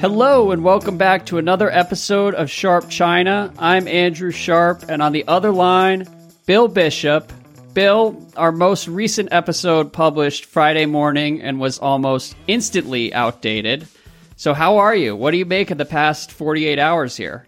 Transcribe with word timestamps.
Hello, 0.00 0.50
and 0.50 0.64
welcome 0.64 0.96
back 0.96 1.26
to 1.26 1.36
another 1.36 1.70
episode 1.70 2.34
of 2.34 2.48
Sharp 2.50 2.88
China. 2.88 3.52
I'm 3.58 3.86
Andrew 3.86 4.30
Sharp, 4.30 4.84
and 4.88 5.02
on 5.02 5.12
the 5.12 5.28
other 5.28 5.52
line, 5.52 6.08
Bill 6.46 6.68
Bishop. 6.68 7.30
Bill, 7.74 8.18
our 8.34 8.50
most 8.50 8.88
recent 8.88 9.28
episode 9.30 9.92
published 9.92 10.46
Friday 10.46 10.86
morning 10.86 11.42
and 11.42 11.60
was 11.60 11.78
almost 11.78 12.34
instantly 12.46 13.12
outdated. 13.12 13.88
So, 14.36 14.54
how 14.54 14.78
are 14.78 14.96
you? 14.96 15.14
What 15.14 15.32
do 15.32 15.36
you 15.36 15.44
make 15.44 15.70
of 15.70 15.76
the 15.76 15.84
past 15.84 16.32
48 16.32 16.78
hours 16.78 17.14
here? 17.18 17.44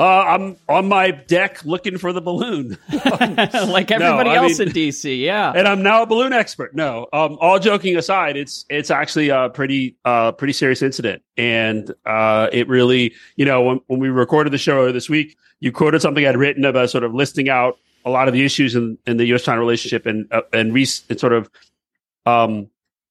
Uh, 0.00 0.24
I'm 0.26 0.56
on 0.66 0.88
my 0.88 1.10
deck 1.10 1.62
looking 1.66 1.98
for 1.98 2.10
the 2.14 2.22
balloon, 2.22 2.78
like 2.90 3.90
everybody 3.90 4.30
no, 4.30 4.44
else 4.44 4.58
mean, 4.58 4.68
in 4.68 4.74
DC. 4.74 5.20
Yeah, 5.20 5.52
and 5.54 5.68
I'm 5.68 5.82
now 5.82 6.04
a 6.04 6.06
balloon 6.06 6.32
expert. 6.32 6.74
No, 6.74 7.06
um, 7.12 7.36
all 7.38 7.58
joking 7.58 7.98
aside, 7.98 8.38
it's 8.38 8.64
it's 8.70 8.90
actually 8.90 9.28
a 9.28 9.50
pretty 9.50 9.96
uh 10.06 10.32
pretty 10.32 10.54
serious 10.54 10.80
incident, 10.80 11.22
and 11.36 11.92
uh, 12.06 12.48
it 12.50 12.66
really, 12.66 13.12
you 13.36 13.44
know, 13.44 13.60
when, 13.60 13.80
when 13.88 14.00
we 14.00 14.08
recorded 14.08 14.54
the 14.54 14.58
show 14.58 14.90
this 14.90 15.10
week, 15.10 15.36
you 15.60 15.70
quoted 15.70 16.00
something 16.00 16.26
I'd 16.26 16.34
written 16.34 16.64
about 16.64 16.88
sort 16.88 17.04
of 17.04 17.12
listing 17.12 17.50
out 17.50 17.76
a 18.06 18.10
lot 18.10 18.26
of 18.26 18.32
the 18.32 18.42
issues 18.42 18.74
in, 18.74 18.96
in 19.06 19.18
the 19.18 19.26
U.S. 19.26 19.42
China 19.42 19.60
relationship 19.60 20.06
and 20.06 20.26
uh, 20.32 20.40
and, 20.54 20.72
re- 20.72 20.86
and 21.10 21.20
sort 21.20 21.34
of 21.34 21.50
um 22.24 22.70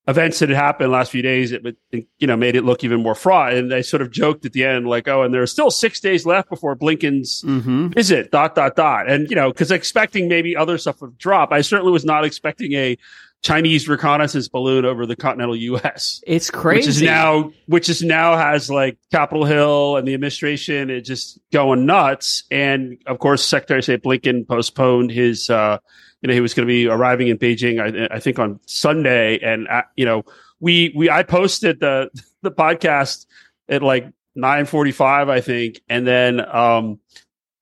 events 0.09 0.39
that 0.39 0.49
had 0.49 0.57
happened 0.57 0.91
last 0.91 1.11
few 1.11 1.21
days, 1.21 1.51
it 1.51 1.63
you 1.91 2.27
know 2.27 2.35
made 2.35 2.55
it 2.55 2.65
look 2.65 2.83
even 2.83 3.01
more 3.01 3.15
fraught. 3.15 3.53
And 3.53 3.71
they 3.71 3.81
sort 3.81 4.01
of 4.01 4.11
joked 4.11 4.45
at 4.45 4.53
the 4.53 4.65
end, 4.65 4.87
like, 4.87 5.07
"Oh, 5.07 5.23
and 5.23 5.33
there 5.33 5.41
are 5.41 5.47
still 5.47 5.71
six 5.71 5.99
days 5.99 6.25
left 6.25 6.49
before 6.49 6.75
Blinken's 6.75 7.43
mm-hmm. 7.43 7.89
visit." 7.89 8.31
Dot 8.31 8.55
dot 8.55 8.75
dot. 8.75 9.09
And 9.09 9.29
you 9.29 9.35
know, 9.35 9.51
because 9.51 9.71
expecting 9.71 10.27
maybe 10.27 10.55
other 10.55 10.77
stuff 10.77 11.01
would 11.01 11.17
drop, 11.17 11.51
I 11.51 11.61
certainly 11.61 11.91
was 11.91 12.05
not 12.05 12.25
expecting 12.25 12.73
a 12.73 12.97
Chinese 13.41 13.87
reconnaissance 13.87 14.49
balloon 14.49 14.83
over 14.83 15.05
the 15.05 15.15
continental 15.15 15.55
U.S. 15.55 16.21
It's 16.27 16.49
crazy. 16.49 16.79
Which 16.79 16.87
is 16.87 17.01
now, 17.01 17.51
which 17.67 17.89
is 17.89 18.01
now 18.01 18.35
has 18.35 18.69
like 18.69 18.97
Capitol 19.11 19.45
Hill 19.45 19.95
and 19.95 20.07
the 20.07 20.13
administration 20.13 20.89
it 20.89 21.01
just 21.01 21.39
going 21.53 21.85
nuts. 21.85 22.43
And 22.51 22.97
of 23.05 23.19
course, 23.19 23.45
Secretary 23.45 23.79
of 23.79 23.83
State 23.85 24.03
Blinken 24.03 24.47
postponed 24.47 25.11
his. 25.11 25.49
uh 25.49 25.77
you 26.21 26.27
know, 26.27 26.33
he 26.33 26.41
was 26.41 26.53
going 26.53 26.67
to 26.67 26.71
be 26.71 26.87
arriving 26.87 27.27
in 27.27 27.37
Beijing, 27.37 27.79
I, 27.79 28.15
I 28.15 28.19
think 28.19 28.39
on 28.39 28.59
Sunday. 28.65 29.39
And, 29.39 29.67
uh, 29.67 29.83
you 29.95 30.05
know, 30.05 30.23
we, 30.59 30.93
we, 30.95 31.09
I 31.09 31.23
posted 31.23 31.79
the, 31.79 32.09
the 32.41 32.51
podcast 32.51 33.25
at 33.69 33.81
like 33.81 34.05
945, 34.35 35.29
I 35.29 35.41
think. 35.41 35.81
And 35.87 36.05
then, 36.05 36.41
um, 36.53 36.99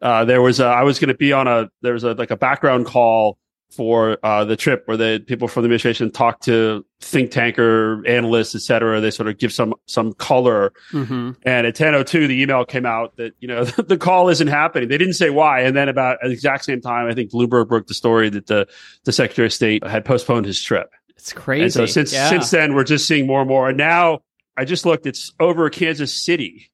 uh, 0.01 0.25
there 0.25 0.41
was 0.41 0.59
a, 0.59 0.65
I 0.65 0.83
was 0.83 0.99
going 0.99 1.09
to 1.09 1.17
be 1.17 1.33
on 1.33 1.47
a, 1.47 1.69
there 1.81 1.93
was 1.93 2.03
a, 2.03 2.13
like 2.13 2.31
a 2.31 2.37
background 2.37 2.85
call 2.85 3.37
for 3.69 4.17
uh, 4.23 4.45
the 4.45 4.55
trip 4.55 4.83
where 4.85 4.97
the 4.97 5.23
people 5.25 5.47
from 5.47 5.63
the 5.63 5.67
administration 5.67 6.09
talk 6.09 6.39
to 6.41 6.85
think 7.01 7.31
tanker 7.31 8.05
analysts, 8.07 8.55
et 8.55 8.61
cetera. 8.61 9.01
They 9.01 9.11
sort 9.11 9.27
of 9.27 9.37
give 9.37 9.53
some 9.53 9.73
some 9.85 10.13
color. 10.13 10.73
Mm-hmm. 10.91 11.31
And 11.43 11.67
at 11.67 11.75
10.02, 11.75 12.27
the 12.27 12.41
email 12.41 12.65
came 12.65 12.85
out 12.85 13.17
that, 13.17 13.33
you 13.39 13.47
know, 13.47 13.63
the 13.87 13.97
call 13.97 14.29
isn't 14.29 14.47
happening. 14.47 14.89
They 14.89 14.97
didn't 14.97 15.13
say 15.13 15.29
why. 15.29 15.61
And 15.61 15.75
then 15.75 15.89
about 15.89 16.17
at 16.23 16.27
the 16.27 16.33
exact 16.33 16.65
same 16.65 16.81
time, 16.81 17.07
I 17.07 17.13
think 17.13 17.31
Bloomberg 17.31 17.67
broke 17.67 17.87
the 17.87 17.93
story 17.93 18.29
that 18.29 18.47
the, 18.47 18.67
the 19.03 19.11
Secretary 19.11 19.47
of 19.47 19.53
State 19.53 19.85
had 19.85 20.05
postponed 20.05 20.45
his 20.45 20.61
trip. 20.61 20.89
It's 21.15 21.33
crazy. 21.33 21.63
And 21.63 21.73
so 21.73 21.85
since, 21.85 22.13
yeah. 22.13 22.29
since 22.29 22.51
then, 22.51 22.73
we're 22.73 22.83
just 22.83 23.07
seeing 23.07 23.27
more 23.27 23.41
and 23.41 23.49
more. 23.49 23.69
And 23.69 23.77
now 23.77 24.19
I 24.55 24.65
just 24.65 24.85
looked, 24.85 25.05
it's 25.05 25.33
over 25.39 25.69
Kansas 25.69 26.13
City. 26.13 26.71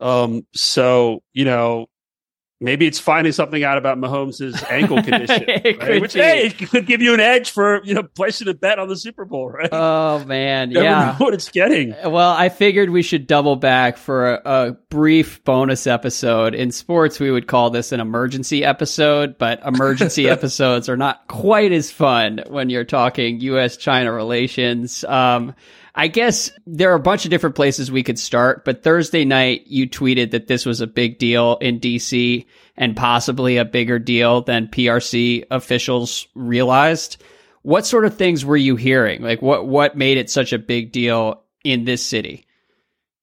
Um, 0.00 0.46
so, 0.52 1.22
you 1.32 1.44
know, 1.44 1.86
Maybe 2.64 2.86
it's 2.86 2.98
finding 2.98 3.32
something 3.34 3.62
out 3.62 3.76
about 3.76 3.98
Mahomes' 3.98 4.64
ankle 4.70 5.02
condition, 5.02 5.44
right? 5.46 6.00
which 6.00 6.14
hey, 6.14 6.48
could 6.48 6.86
give 6.86 7.02
you 7.02 7.12
an 7.12 7.20
edge 7.20 7.50
for 7.50 7.84
you 7.84 7.92
know 7.92 8.02
placing 8.02 8.48
a 8.48 8.54
bet 8.54 8.78
on 8.78 8.88
the 8.88 8.96
Super 8.96 9.26
Bowl, 9.26 9.50
right? 9.50 9.68
Oh 9.70 10.24
man, 10.24 10.70
yeah, 10.70 11.16
what 11.18 11.34
it's 11.34 11.50
getting. 11.50 11.94
Well, 12.04 12.30
I 12.30 12.48
figured 12.48 12.88
we 12.88 13.02
should 13.02 13.26
double 13.26 13.56
back 13.56 13.98
for 13.98 14.36
a, 14.36 14.42
a, 14.44 14.72
brief 14.88 15.44
bonus 15.44 15.86
episode. 15.86 16.54
In 16.54 16.70
sports, 16.70 17.20
we 17.20 17.30
would 17.30 17.46
call 17.48 17.68
this 17.68 17.92
an 17.92 18.00
emergency 18.00 18.64
episode, 18.64 19.36
but 19.36 19.60
emergency 19.66 20.28
episodes 20.30 20.88
are 20.88 20.96
not 20.96 21.26
quite 21.28 21.72
as 21.72 21.90
fun 21.90 22.42
when 22.48 22.70
you're 22.70 22.84
talking 22.84 23.40
U.S.-China 23.40 24.14
relations. 24.14 25.04
Um, 25.04 25.54
I 25.94 26.08
guess 26.08 26.50
there 26.66 26.90
are 26.90 26.96
a 26.96 27.00
bunch 27.00 27.24
of 27.24 27.30
different 27.30 27.54
places 27.54 27.90
we 27.90 28.02
could 28.02 28.18
start, 28.18 28.64
but 28.64 28.82
Thursday 28.82 29.24
night 29.24 29.64
you 29.66 29.88
tweeted 29.88 30.32
that 30.32 30.48
this 30.48 30.66
was 30.66 30.80
a 30.80 30.88
big 30.88 31.18
deal 31.18 31.56
in 31.60 31.78
DC 31.78 32.46
and 32.76 32.96
possibly 32.96 33.56
a 33.56 33.64
bigger 33.64 33.98
deal 33.98 34.42
than 34.42 34.68
PRC 34.68 35.44
officials 35.50 36.26
realized. 36.34 37.22
What 37.62 37.86
sort 37.86 38.04
of 38.04 38.16
things 38.16 38.44
were 38.44 38.56
you 38.56 38.76
hearing? 38.76 39.22
Like 39.22 39.40
what 39.40 39.66
what 39.66 39.96
made 39.96 40.18
it 40.18 40.30
such 40.30 40.52
a 40.52 40.58
big 40.58 40.92
deal 40.92 41.42
in 41.64 41.84
this 41.84 42.04
city? 42.04 42.46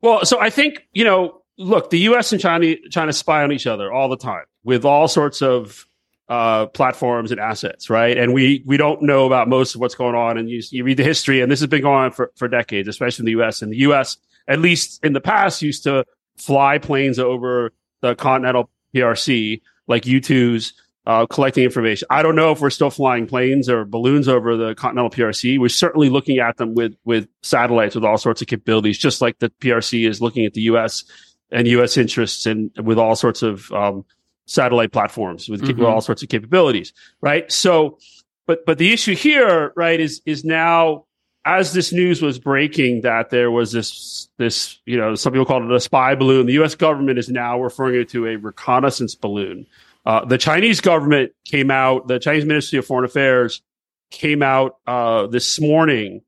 Well, 0.02 0.26
so 0.26 0.40
I 0.40 0.50
think, 0.50 0.88
you 0.94 1.04
know, 1.04 1.42
look, 1.58 1.90
the 1.90 2.00
US 2.00 2.32
and 2.32 2.42
China 2.42 2.76
China 2.90 3.14
spy 3.14 3.44
on 3.44 3.52
each 3.52 3.68
other 3.68 3.92
all 3.92 4.10
the 4.10 4.18
time 4.18 4.46
with 4.64 4.86
all 4.86 5.08
sorts 5.08 5.42
of 5.42 5.86
uh, 6.30 6.68
platforms 6.68 7.32
and 7.32 7.42
assets, 7.42 7.90
right? 7.90 8.18
And 8.18 8.34
we 8.34 8.64
we 8.66 8.78
don't 8.78 9.02
know 9.02 9.26
about 9.26 9.50
most 9.50 9.76
of 9.76 9.82
what's 9.82 9.96
going 9.96 10.16
on. 10.16 10.38
And 10.38 10.50
you, 10.50 10.62
you 10.72 10.84
read 10.84 10.98
the 10.98 11.04
history, 11.04 11.42
and 11.42 11.52
this 11.52 11.60
has 11.60 11.68
been 11.68 11.82
going 11.82 12.06
on 12.06 12.12
for, 12.12 12.32
for 12.36 12.48
decades, 12.48 12.88
especially 12.88 13.24
in 13.24 13.26
the 13.26 13.32
U.S. 13.32 13.62
And 13.62 13.72
the 13.72 13.78
U.S. 13.80 14.18
at 14.48 14.60
least 14.60 15.04
in 15.04 15.12
the 15.14 15.20
past 15.20 15.62
used 15.62 15.84
to 15.84 16.06
fly 16.38 16.78
planes 16.78 17.20
over 17.20 17.74
the 18.02 18.16
continental 18.16 18.70
PRC 18.96 19.62
like 19.88 20.04
U2s. 20.04 20.74
Uh, 21.08 21.26
collecting 21.26 21.64
information. 21.64 22.08
I 22.12 22.22
don't 22.22 22.36
know 22.36 22.52
if 22.52 22.62
we're 22.62 22.70
still 22.70 22.92
flying 22.92 23.26
planes 23.26 23.68
or 23.68 23.86
balloons 23.86 24.28
over 24.28 24.56
the 24.56 24.76
continental 24.76 25.10
PRC. 25.10 25.58
We're 25.60 25.68
certainly 25.68 26.12
looking 26.12 26.38
at 26.38 26.58
them 26.58 26.76
with 26.76 26.96
with 27.06 27.28
satellites 27.42 27.96
with 27.96 28.06
all 28.06 28.20
sorts 28.20 28.44
of 28.44 28.48
capabilities, 28.48 29.00
just 29.00 29.20
like 29.20 29.40
the 29.40 29.50
PRC 29.50 30.08
is 30.08 30.22
looking 30.22 30.46
at 30.46 30.54
the 30.54 30.62
U.S. 30.62 31.04
and 31.52 31.68
U.S. 31.70 31.98
interests 31.98 32.46
and 32.46 32.70
with 32.84 33.00
all 33.00 33.16
sorts 33.16 33.42
of 33.42 33.72
um, 33.72 34.06
satellite 34.46 34.92
platforms 34.92 35.50
with, 35.50 35.62
mm-hmm. 35.62 35.80
with 35.80 35.88
all 35.88 36.02
sorts 36.02 36.22
of 36.22 36.30
capabilities, 36.30 36.94
right? 37.22 37.52
So, 37.52 37.98
but 38.46 38.66
but 38.66 38.78
the 38.78 38.94
issue 38.94 39.16
here, 39.16 39.74
right, 39.76 40.00
is 40.00 40.22
is 40.26 40.44
now 40.44 41.06
as 41.46 41.74
this 41.74 41.92
news 41.92 42.22
was 42.22 42.40
breaking 42.40 43.02
that 43.02 43.30
there 43.30 43.50
was 43.50 43.72
this 43.72 44.30
this 44.38 44.80
you 44.86 44.98
know 44.98 45.16
some 45.16 45.34
people 45.34 45.46
call 45.46 45.64
it 45.64 45.76
a 45.76 45.80
spy 45.80 46.16
balloon. 46.16 46.46
The 46.46 46.54
U.S. 46.54 46.76
government 46.76 47.20
is 47.20 47.30
now 47.30 47.62
referring 47.62 48.02
it 48.02 48.10
to 48.10 48.28
a 48.28 48.36
reconnaissance 48.36 49.16
balloon. 49.16 49.66
Uh, 50.06 50.26
the 50.26 50.38
Chinese 50.38 50.82
government 50.82 51.32
came 51.46 51.72
out. 51.72 52.08
The 52.08 52.20
Chinese 52.20 52.46
Ministry 52.46 52.80
of 52.80 52.86
Foreign 52.86 53.06
Affairs 53.06 53.62
came 54.10 54.44
out 54.44 54.78
uh, 54.88 55.28
this 55.28 55.60
morning, 55.60 56.22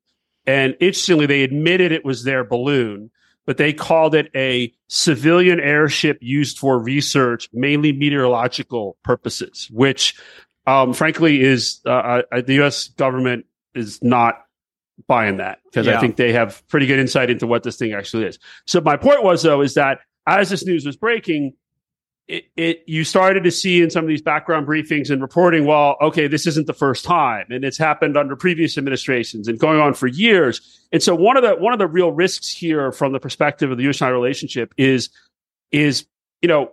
and 0.46 0.75
interestingly, 0.79 1.25
they 1.25 1.44
admitted 1.44 1.91
it 1.91 2.06
was 2.06 2.24
their 2.24 2.44
balloon 2.44 3.12
but 3.45 3.57
they 3.57 3.74
called 3.74 4.16
it 4.16 4.30
a 4.35 4.74
civilian 4.88 5.59
airship 5.59 6.18
used 6.22 6.57
for 6.57 6.80
research, 6.80 7.50
mainly 7.53 7.91
meteorological 7.91 8.97
purposes, 9.03 9.69
which, 9.72 10.16
um, 10.66 10.94
frankly, 10.94 11.41
is 11.41 11.81
uh, 11.85 12.22
uh, 12.31 12.41
the 12.41 12.53
U.S. 12.56 12.88
government 12.90 13.45
is 13.75 14.01
not 14.01 14.43
buying 15.08 15.38
that 15.38 15.59
because 15.66 15.88
yeah. 15.88 15.98
I 15.98 16.00
think 16.00 16.16
they 16.18 16.31
have 16.34 16.66
pretty 16.68 16.86
good 16.86 17.00
insight 17.00 17.30
into 17.30 17.48
what 17.48 17.64
this 17.64 17.78
thing 17.78 17.94
actually 17.94 18.26
is. 18.26 18.40
So 18.66 18.81
my 18.81 18.98
point 18.98 19.24
was 19.24 19.42
though 19.42 19.62
is 19.62 19.74
that 19.74 20.00
as 20.28 20.50
this 20.50 20.66
news 20.66 20.86
was 20.86 20.96
breaking, 20.96 21.54
it, 22.28 22.46
it, 22.56 22.84
you 22.88 23.04
started 23.04 23.44
to 23.44 23.52
see 23.52 23.81
in 23.81 23.90
some 23.90 24.06
of 24.06 24.08
these 24.08 24.22
background 24.22 24.66
briefings 24.66 25.09
and 25.09 25.22
reporting, 25.22 25.66
well, 25.66 25.98
okay, 26.02 26.28
this 26.28 26.48
isn't 26.48 26.68
the 26.68 26.74
first 26.74 27.04
time, 27.04 27.46
and 27.50 27.66
it's 27.66 27.78
happened 27.78 28.16
under 28.16 28.36
previous 28.36 28.78
administrations 28.78 29.48
and 29.48 29.59
going 29.59 29.80
on 29.80 29.94
for 29.94 30.08
years. 30.08 30.88
And 30.94 31.04
so 31.04 31.16
one 31.16 31.36
of 31.36 31.44
the 31.44 31.56
one 31.56 31.74
of 31.74 31.80
the 31.80 31.88
real 31.88 32.12
risks 32.12 32.50
here, 32.50 32.92
from 32.94 33.12
the 33.12 33.20
perspective 33.20 33.72
of 33.72 33.78
the 33.78 33.84
U.S.-China 33.84 34.14
relationship, 34.14 34.74
is 34.78 35.10
is 35.72 36.06
you 36.42 36.48
know, 36.48 36.72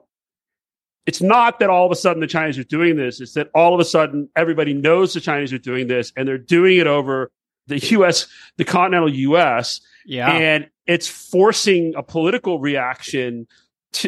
it's 1.06 1.20
not 1.20 1.58
that 1.58 1.68
all 1.68 1.84
of 1.84 1.90
a 1.90 1.96
sudden 1.96 2.20
the 2.20 2.28
Chinese 2.28 2.56
are 2.56 2.64
doing 2.64 2.96
this; 2.96 3.20
it's 3.20 3.34
that 3.34 3.50
all 3.52 3.74
of 3.74 3.80
a 3.80 3.84
sudden 3.84 4.28
everybody 4.36 4.72
knows 4.72 5.14
the 5.14 5.20
Chinese 5.20 5.52
are 5.52 5.58
doing 5.58 5.88
this, 5.88 6.12
and 6.16 6.28
they're 6.28 6.38
doing 6.38 6.78
it 6.78 6.86
over 6.86 7.32
the 7.70 7.78
U.S., 7.78 8.26
the 8.56 8.64
continental 8.64 9.12
U.S. 9.12 9.80
Yeah, 10.04 10.30
and 10.30 10.68
it's 10.86 11.08
forcing 11.08 11.94
a 11.96 12.02
political 12.02 12.58
reaction 12.58 13.46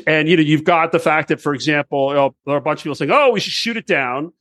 and 0.06 0.29
you 0.29 0.37
know 0.37 0.43
you've 0.43 0.64
got 0.64 0.93
the 0.93 0.99
fact 0.99 1.29
that 1.29 1.41
for 1.41 1.55
example 1.55 2.09
you 2.11 2.14
know, 2.14 2.35
there 2.47 2.55
are 2.55 2.59
a 2.59 2.62
bunch 2.62 2.81
of 2.81 2.85
people 2.85 2.94
saying 2.94 3.11
oh 3.11 3.31
we 3.31 3.41
should 3.41 3.53
shoot 3.53 3.76
it 3.76 3.87
down 3.87 4.32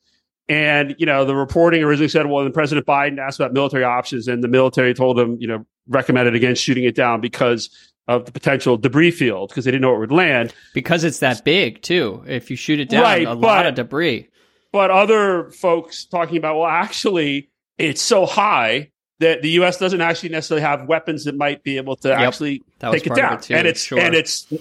and 0.48 0.96
you 0.98 1.06
know 1.06 1.26
the 1.26 1.36
reporting 1.36 1.84
originally 1.84 2.08
said 2.08 2.28
well 2.28 2.44
then 2.44 2.52
president 2.52 2.86
biden 2.86 3.18
asked 3.20 3.40
about 3.40 3.54
military 3.54 3.84
options 3.84 4.28
and 4.28 4.44
the 4.44 4.48
military 4.48 4.94
told 4.94 5.20
him 5.20 5.38
you 5.40 5.48
know 5.48 5.66
recommended 5.88 6.36
against 6.36 6.64
shooting 6.64 6.84
it 6.84 6.96
down 6.96 7.22
because 7.22 7.70
of 8.08 8.26
the 8.26 8.32
potential 8.32 8.78
debris 8.78 9.12
field 9.12 9.50
because 9.50 9.66
they 9.66 9.72
didn't 9.72 9.82
know 9.82 9.96
it 9.96 10.00
would 10.00 10.12
land 10.12 10.54
because 10.74 11.04
it's 11.04 11.20
that 11.20 11.44
big 11.44 11.82
too 11.82 12.24
if 12.28 12.50
you 12.50 12.56
shoot 12.56 12.80
it 12.80 12.90
down 12.90 13.04
right, 13.04 13.24
a 13.24 13.36
but, 13.36 13.42
lot 13.42 13.66
of 13.66 13.76
debris 13.76 14.28
but 14.72 14.92
other 14.92 15.50
folks 15.52 16.06
talking 16.06 16.38
about 16.38 16.58
well 16.58 16.68
actually 16.68 17.50
it's 17.78 18.02
so 18.02 18.26
high 18.26 18.92
that 19.22 19.42
the 19.42 19.50
U.S. 19.52 19.78
doesn't 19.78 20.02
actually 20.02 20.30
necessarily 20.30 20.62
have 20.62 20.88
weapons 20.88 21.26
that 21.26 21.36
might 21.36 21.64
be 21.64 21.78
able 21.78 21.96
to 21.98 22.10
yep, 22.10 22.20
actually 22.20 22.64
take 22.80 23.08
it 23.08 23.16
down, 23.16 23.38
it 23.38 23.52
and 23.52 23.68
it's 23.68 23.84
sure. 23.84 24.00
and 24.00 24.14
it's 24.14 24.52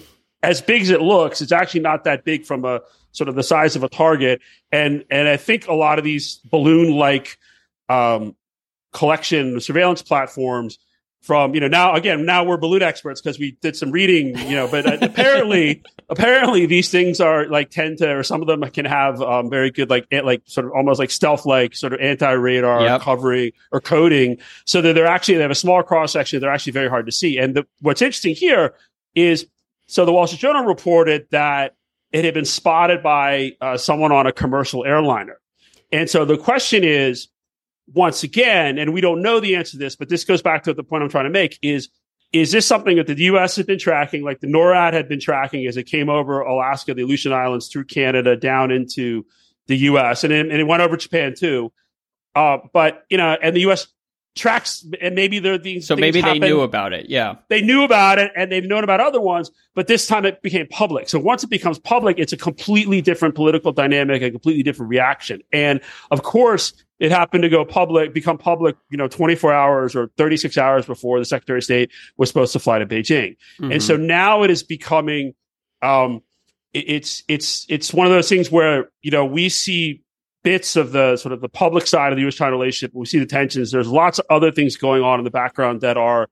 as 0.42 0.60
big 0.60 0.82
as 0.82 0.90
it 0.90 1.02
looks, 1.02 1.42
it's 1.42 1.52
actually 1.52 1.80
not 1.80 2.04
that 2.04 2.24
big 2.24 2.44
from 2.44 2.64
a 2.64 2.80
sort 3.12 3.28
of 3.28 3.34
the 3.34 3.42
size 3.42 3.76
of 3.76 3.82
a 3.82 3.88
target. 3.88 4.40
And 4.70 5.04
and 5.10 5.28
I 5.28 5.36
think 5.36 5.66
a 5.66 5.74
lot 5.74 5.98
of 5.98 6.04
these 6.04 6.36
balloon 6.44 6.92
like 6.92 7.38
um, 7.88 8.36
collection 8.92 9.60
surveillance 9.60 10.02
platforms 10.02 10.78
from 11.22 11.54
you 11.54 11.60
know 11.60 11.68
now 11.68 11.94
again 11.94 12.24
now 12.24 12.42
we're 12.42 12.56
balloon 12.56 12.82
experts 12.82 13.20
because 13.20 13.38
we 13.38 13.52
did 13.60 13.76
some 13.76 13.90
reading 13.90 14.36
you 14.48 14.56
know 14.56 14.66
but 14.66 14.86
uh, 14.86 14.96
apparently 15.02 15.82
apparently 16.08 16.66
these 16.66 16.90
things 16.90 17.20
are 17.20 17.46
like 17.48 17.70
tend 17.70 17.98
to 17.98 18.10
or 18.10 18.22
some 18.22 18.40
of 18.40 18.48
them 18.48 18.62
can 18.70 18.84
have 18.84 19.20
um, 19.22 19.48
very 19.48 19.70
good 19.70 19.88
like 19.88 20.06
like 20.24 20.42
sort 20.46 20.66
of 20.66 20.72
almost 20.72 20.98
like 20.98 21.10
stealth 21.10 21.46
like 21.46 21.74
sort 21.74 21.92
of 21.92 22.00
anti 22.00 22.30
radar 22.32 22.82
yep. 22.82 23.00
covering 23.00 23.52
or 23.72 23.80
coding. 23.80 24.36
So 24.66 24.82
that 24.82 24.94
they're 24.94 25.06
actually 25.06 25.34
they 25.36 25.42
have 25.42 25.50
a 25.50 25.54
small 25.54 25.82
cross 25.82 26.12
section 26.12 26.40
they're 26.40 26.52
actually 26.52 26.72
very 26.72 26.88
hard 26.88 27.06
to 27.06 27.12
see. 27.12 27.38
And 27.38 27.54
the, 27.54 27.66
what's 27.80 28.02
interesting 28.02 28.34
here 28.34 28.74
is 29.14 29.46
so 29.86 30.04
the 30.04 30.12
Wall 30.12 30.26
Street 30.26 30.40
Journal 30.40 30.64
reported 30.64 31.26
that 31.30 31.74
it 32.12 32.24
had 32.24 32.34
been 32.34 32.44
spotted 32.44 33.02
by 33.02 33.52
uh, 33.60 33.76
someone 33.76 34.12
on 34.12 34.26
a 34.26 34.32
commercial 34.32 34.84
airliner. 34.84 35.40
And 35.92 36.08
so 36.08 36.24
the 36.24 36.38
question 36.38 36.84
is 36.84 37.28
once 37.92 38.22
again, 38.22 38.78
and 38.78 38.92
we 38.92 39.00
don't 39.00 39.22
know 39.22 39.40
the 39.40 39.56
answer 39.56 39.72
to 39.72 39.78
this, 39.78 39.96
but 39.96 40.08
this 40.08 40.24
goes 40.24 40.42
back 40.42 40.62
to 40.64 40.74
the 40.74 40.82
point 40.82 41.02
I'm 41.02 41.08
trying 41.08 41.24
to 41.24 41.30
make 41.30 41.58
is, 41.62 41.88
is 42.32 42.52
this 42.52 42.66
something 42.66 42.96
that 42.96 43.06
the 43.06 43.16
U.S. 43.24 43.56
has 43.56 43.66
been 43.66 43.78
tracking, 43.78 44.22
like 44.22 44.40
the 44.40 44.46
NORAD 44.46 44.92
had 44.92 45.08
been 45.08 45.20
tracking 45.20 45.66
as 45.66 45.76
it 45.76 45.84
came 45.84 46.08
over 46.08 46.40
Alaska, 46.40 46.94
the 46.94 47.02
Aleutian 47.02 47.32
Islands, 47.32 47.68
through 47.68 47.84
Canada, 47.84 48.36
down 48.36 48.70
into 48.70 49.26
the 49.66 49.76
U.S. 49.78 50.24
and 50.24 50.32
it, 50.32 50.40
and 50.50 50.60
it 50.60 50.64
went 50.64 50.82
over 50.82 50.96
Japan 50.96 51.34
too. 51.36 51.72
Uh, 52.34 52.58
but 52.72 53.04
you 53.10 53.16
know, 53.16 53.36
and 53.42 53.56
the 53.56 53.60
U.S. 53.62 53.88
tracks, 54.36 54.84
and 55.00 55.14
maybe 55.14 55.38
there 55.38 55.54
are 55.54 55.58
these. 55.58 55.86
So 55.86 55.96
maybe 55.96 56.20
they 56.20 56.38
knew 56.38 56.60
about 56.60 56.92
it. 56.92 57.08
Yeah, 57.08 57.36
they 57.48 57.60
knew 57.60 57.82
about 57.82 58.18
it, 58.18 58.32
and 58.36 58.50
they've 58.50 58.64
known 58.64 58.84
about 58.84 59.00
other 59.00 59.20
ones. 59.20 59.50
But 59.74 59.86
this 59.86 60.06
time 60.06 60.24
it 60.24 60.42
became 60.42 60.66
public. 60.68 61.08
So 61.08 61.18
once 61.18 61.44
it 61.44 61.50
becomes 61.50 61.78
public, 61.78 62.18
it's 62.18 62.32
a 62.32 62.36
completely 62.36 63.00
different 63.00 63.34
political 63.34 63.72
dynamic, 63.72 64.22
a 64.22 64.30
completely 64.30 64.62
different 64.62 64.90
reaction. 64.90 65.42
And 65.52 65.80
of 66.10 66.22
course, 66.22 66.72
it 67.00 67.10
happened 67.10 67.42
to 67.42 67.48
go 67.48 67.64
public, 67.64 68.12
become 68.12 68.36
public, 68.36 68.76
you 68.90 68.98
know, 68.98 69.08
24 69.08 69.52
hours 69.52 69.96
or 69.96 70.10
36 70.18 70.56
hours 70.58 70.84
before 70.84 71.18
the 71.18 71.24
Secretary 71.24 71.58
of 71.58 71.64
State 71.64 71.90
was 72.18 72.28
supposed 72.28 72.52
to 72.52 72.58
fly 72.58 72.78
to 72.78 72.86
Beijing. 72.86 73.36
Mm-hmm. 73.58 73.72
And 73.72 73.82
so 73.82 73.96
now 73.96 74.42
it 74.42 74.50
is 74.50 74.62
becoming, 74.62 75.34
um, 75.80 76.22
it's, 76.74 77.24
it's, 77.26 77.64
it's 77.68 77.92
one 77.92 78.06
of 78.06 78.12
those 78.12 78.28
things 78.28 78.50
where, 78.50 78.90
you 79.02 79.10
know, 79.10 79.24
we 79.24 79.48
see 79.48 80.02
bits 80.42 80.76
of 80.76 80.92
the 80.92 81.16
sort 81.16 81.32
of 81.32 81.40
the 81.40 81.48
public 81.48 81.86
side 81.86 82.12
of 82.12 82.16
the 82.16 82.22
U.S. 82.22 82.34
China 82.34 82.52
relationship. 82.52 82.94
We 82.94 83.06
see 83.06 83.18
the 83.18 83.26
tensions. 83.26 83.70
There's 83.70 83.88
lots 83.88 84.18
of 84.18 84.26
other 84.30 84.50
things 84.50 84.76
going 84.76 85.02
on 85.02 85.18
in 85.18 85.24
the 85.24 85.30
background 85.30 85.82
that 85.82 85.96
are, 85.96 86.28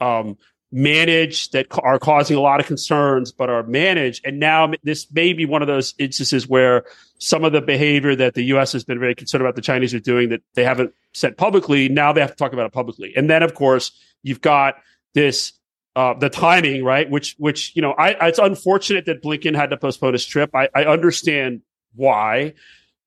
um, 0.00 0.36
managed 0.70 1.52
that 1.52 1.66
are 1.82 1.98
causing 1.98 2.36
a 2.36 2.40
lot 2.40 2.60
of 2.60 2.66
concerns, 2.66 3.32
but 3.32 3.48
are 3.48 3.62
managed. 3.62 4.24
And 4.26 4.38
now 4.38 4.70
this 4.82 5.10
may 5.12 5.32
be 5.32 5.46
one 5.46 5.62
of 5.62 5.68
those 5.68 5.94
instances 5.98 6.46
where 6.46 6.84
some 7.18 7.44
of 7.44 7.52
the 7.52 7.62
behavior 7.62 8.14
that 8.16 8.34
the 8.34 8.42
U.S. 8.44 8.72
has 8.72 8.84
been 8.84 9.00
very 9.00 9.14
concerned 9.14 9.42
about 9.42 9.56
the 9.56 9.62
Chinese 9.62 9.94
are 9.94 10.00
doing 10.00 10.28
that 10.28 10.42
they 10.54 10.64
haven't 10.64 10.92
said 11.14 11.36
publicly. 11.36 11.88
Now 11.88 12.12
they 12.12 12.20
have 12.20 12.30
to 12.30 12.36
talk 12.36 12.52
about 12.52 12.66
it 12.66 12.72
publicly. 12.72 13.14
And 13.16 13.30
then, 13.30 13.42
of 13.42 13.54
course, 13.54 13.92
you've 14.22 14.40
got 14.40 14.76
this 15.14 15.52
uh, 15.96 16.14
the 16.14 16.28
timing, 16.28 16.84
right? 16.84 17.10
Which, 17.10 17.34
which 17.38 17.74
you 17.74 17.82
know, 17.82 17.92
I, 17.92 18.28
it's 18.28 18.38
unfortunate 18.38 19.06
that 19.06 19.20
Blinken 19.22 19.56
had 19.56 19.70
to 19.70 19.76
postpone 19.76 20.12
his 20.12 20.24
trip. 20.24 20.54
I, 20.54 20.68
I 20.72 20.84
understand 20.84 21.62
why, 21.96 22.54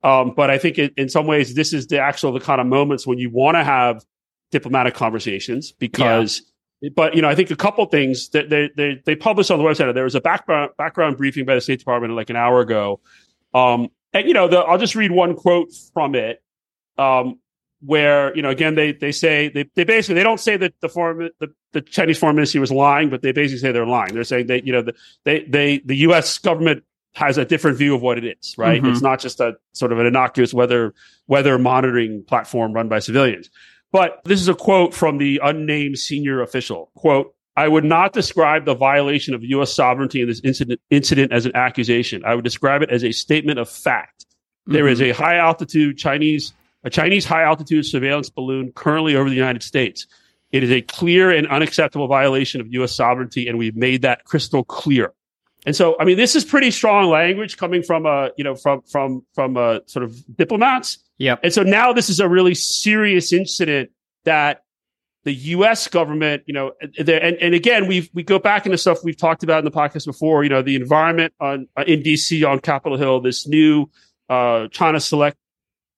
um, 0.04 0.34
but 0.36 0.50
I 0.50 0.58
think 0.58 0.78
it, 0.78 0.94
in 0.98 1.10
some 1.10 1.28
ways 1.28 1.54
this 1.54 1.74
is 1.74 1.88
the 1.88 2.00
actual 2.00 2.32
the 2.32 2.40
kind 2.40 2.62
of 2.62 2.68
moments 2.68 3.06
when 3.06 3.18
you 3.18 3.30
want 3.30 3.56
to 3.56 3.64
have 3.64 4.04
diplomatic 4.52 4.94
conversations 4.94 5.72
because. 5.72 6.40
Yeah 6.40 6.48
but 6.96 7.16
you 7.16 7.22
know, 7.22 7.30
I 7.30 7.36
think 7.36 7.52
a 7.52 7.56
couple 7.56 7.86
things 7.86 8.30
that 8.30 8.50
they, 8.50 8.70
they 8.76 9.00
they 9.06 9.16
published 9.16 9.52
on 9.52 9.60
the 9.60 9.64
website. 9.64 9.94
There 9.94 10.04
was 10.04 10.16
a 10.16 10.22
background 10.22 10.72
background 10.80 11.16
briefing 11.16 11.46
by 11.46 11.54
the 11.54 11.62
State 11.62 11.78
Department 11.78 12.16
like 12.16 12.32
an 12.32 12.36
hour 12.36 12.60
ago, 12.60 13.00
um, 13.54 13.90
and 14.14 14.28
you 14.28 14.34
know, 14.34 14.48
the, 14.48 14.60
I'll 14.60 14.80
just 14.80 14.96
read 14.96 15.12
one 15.12 15.36
quote 15.36 15.70
from 15.94 16.16
it, 16.16 16.42
um, 16.98 17.40
where 17.82 18.36
you 18.36 18.42
know, 18.42 18.50
again, 18.50 18.74
they 18.74 18.94
they 18.94 19.12
say 19.12 19.50
they, 19.50 19.70
they 19.76 19.84
basically 19.84 20.16
they 20.16 20.24
don't 20.24 20.40
say 20.40 20.58
that 20.58 20.74
the 20.82 20.90
foreign 20.90 21.30
the, 21.40 21.54
the 21.74 21.82
Chinese 21.82 22.18
foreign 22.18 22.36
ministry 22.36 22.60
was 22.60 22.72
lying, 22.72 23.12
but 23.12 23.22
they 23.22 23.32
basically 23.32 23.60
say 23.60 23.72
they're 23.72 23.86
lying. 23.86 24.16
They're 24.16 24.24
saying 24.24 24.48
that 24.48 24.66
you 24.66 24.74
know 24.74 24.82
the, 24.82 24.96
they 25.24 25.44
they 25.44 25.80
the 25.80 25.98
U.S. 25.98 26.40
government 26.40 26.84
has 27.14 27.38
a 27.38 27.46
different 27.46 27.78
view 27.78 27.96
of 27.96 28.02
what 28.02 28.18
it 28.18 28.38
is. 28.40 28.58
Right? 28.58 28.82
Mm-hmm. 28.82 28.92
It's 28.92 29.02
not 29.02 29.20
just 29.20 29.40
a 29.40 29.54
sort 29.74 29.92
of 29.92 30.00
an 30.00 30.06
innocuous 30.06 30.54
weather 30.54 30.94
weather 31.28 31.58
monitoring 31.58 32.24
platform 32.24 32.74
run 32.74 32.88
by 32.88 33.00
civilians. 33.00 33.50
But 33.92 34.22
this 34.24 34.40
is 34.40 34.48
a 34.48 34.54
quote 34.54 34.94
from 34.94 35.18
the 35.18 35.42
unnamed 35.44 35.98
senior 36.00 36.42
official. 36.42 36.92
Quote, 36.96 37.36
I 37.58 37.68
would 37.68 37.84
not 37.84 38.14
describe 38.14 38.66
the 38.66 38.76
violation 38.76 39.34
of 39.34 39.44
U.S. 39.44 39.74
sovereignty 39.74 40.22
in 40.22 40.28
this 40.28 40.40
incident, 40.44 40.80
incident 40.90 41.34
as 41.34 41.46
an 41.46 41.56
accusation. 41.56 42.24
I 42.26 42.36
would 42.36 42.46
describe 42.46 42.82
it 42.82 42.90
as 42.90 43.04
a 43.04 43.12
statement 43.12 43.60
of 43.60 43.70
fact. 43.70 44.26
Mm-hmm. 44.26 44.74
There 44.74 44.88
is 44.88 45.02
a 45.02 45.12
high 45.12 45.36
altitude 45.36 45.98
Chinese, 45.98 46.54
a 46.84 46.90
Chinese 46.90 47.26
high 47.26 47.44
altitude 47.44 47.86
surveillance 47.86 48.30
balloon 48.30 48.72
currently 48.74 49.16
over 49.16 49.30
the 49.30 49.36
United 49.36 49.64
States. 49.64 50.08
It 50.52 50.64
is 50.64 50.72
a 50.72 50.82
clear 50.82 51.32
and 51.32 51.48
unacceptable 51.48 52.08
violation 52.08 52.62
of 52.62 52.68
U.S. 52.74 52.94
sovereignty, 52.94 53.48
and 53.48 53.58
we've 53.58 53.76
made 53.76 54.04
that 54.04 54.24
crystal 54.24 54.64
clear. 54.64 55.14
And 55.66 55.76
so, 55.76 55.96
I 56.00 56.06
mean, 56.06 56.18
this 56.18 56.36
is 56.36 56.44
pretty 56.44 56.72
strong 56.72 57.10
language 57.10 57.58
coming 57.58 57.84
from 57.84 58.06
a, 58.06 58.32
you 58.36 58.44
know, 58.44 58.56
from 58.56 58.82
from 58.82 59.24
from 59.36 59.58
a 59.58 59.60
uh, 59.60 59.80
sort 59.86 60.04
of 60.04 60.16
diplomats. 60.36 60.98
Yeah. 61.18 61.36
And 61.44 61.54
so 61.54 61.62
now 61.62 61.94
this 61.94 62.10
is 62.10 62.20
a 62.20 62.28
really 62.28 62.56
serious 62.56 63.32
incident 63.32 63.92
that 64.26 64.64
the 65.24 65.34
U.S. 65.34 65.88
government, 65.88 66.44
you 66.48 66.54
know, 66.54 66.72
and 66.98 67.10
and 67.10 67.54
again, 67.54 67.88
we 67.88 68.10
we 68.14 68.24
go 68.24 68.40
back 68.40 68.66
into 68.66 68.78
stuff 68.78 69.04
we've 69.04 69.18
talked 69.18 69.44
about 69.44 69.60
in 69.60 69.66
the 69.66 69.72
podcast 69.72 70.06
before. 70.06 70.44
You 70.44 70.50
know, 70.50 70.64
the 70.64 70.76
environment 70.76 71.34
on 71.40 71.68
uh, 71.78 71.84
in 71.86 72.02
D.C. 72.02 72.44
on 72.44 72.60
Capitol 72.60 72.98
Hill, 72.98 73.22
this 73.22 73.48
new 73.48 73.88
uh, 74.30 74.68
China 74.70 75.00
Select 75.00 75.38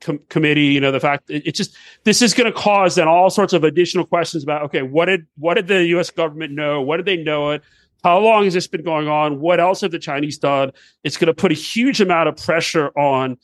com- 0.02 0.20
Committee. 0.28 0.66
You 0.66 0.82
know, 0.82 0.92
the 0.92 1.00
fact 1.00 1.30
it, 1.30 1.48
it 1.48 1.56
just 1.56 1.74
this 2.04 2.22
is 2.22 2.34
going 2.34 2.52
to 2.52 2.58
cause 2.58 2.96
then 2.96 3.08
all 3.08 3.30
sorts 3.30 3.54
of 3.54 3.64
additional 3.64 4.06
questions 4.06 4.44
about 4.44 4.64
okay, 4.64 4.82
what 4.82 5.06
did 5.06 5.26
what 5.38 5.54
did 5.54 5.68
the 5.68 5.86
U.S. 5.88 6.10
government 6.10 6.52
know? 6.52 6.82
What 6.82 6.98
did 6.98 7.06
they 7.06 7.18
know 7.18 7.52
it? 7.52 7.64
How 8.04 8.20
long 8.20 8.44
has 8.44 8.54
this 8.54 8.68
been 8.68 8.84
going 8.84 9.08
on? 9.08 9.40
What 9.40 9.60
else 9.60 9.82
have 9.82 9.92
the 9.92 10.00
Chinese 10.00 10.38
done? 10.38 10.72
It's 11.04 11.18
going 11.18 11.28
to 11.28 11.34
put 11.34 11.52
a 11.52 11.56
huge 11.56 12.02
amount 12.02 12.30
of 12.30 12.36
pressure 12.36 12.90
on 12.98 13.38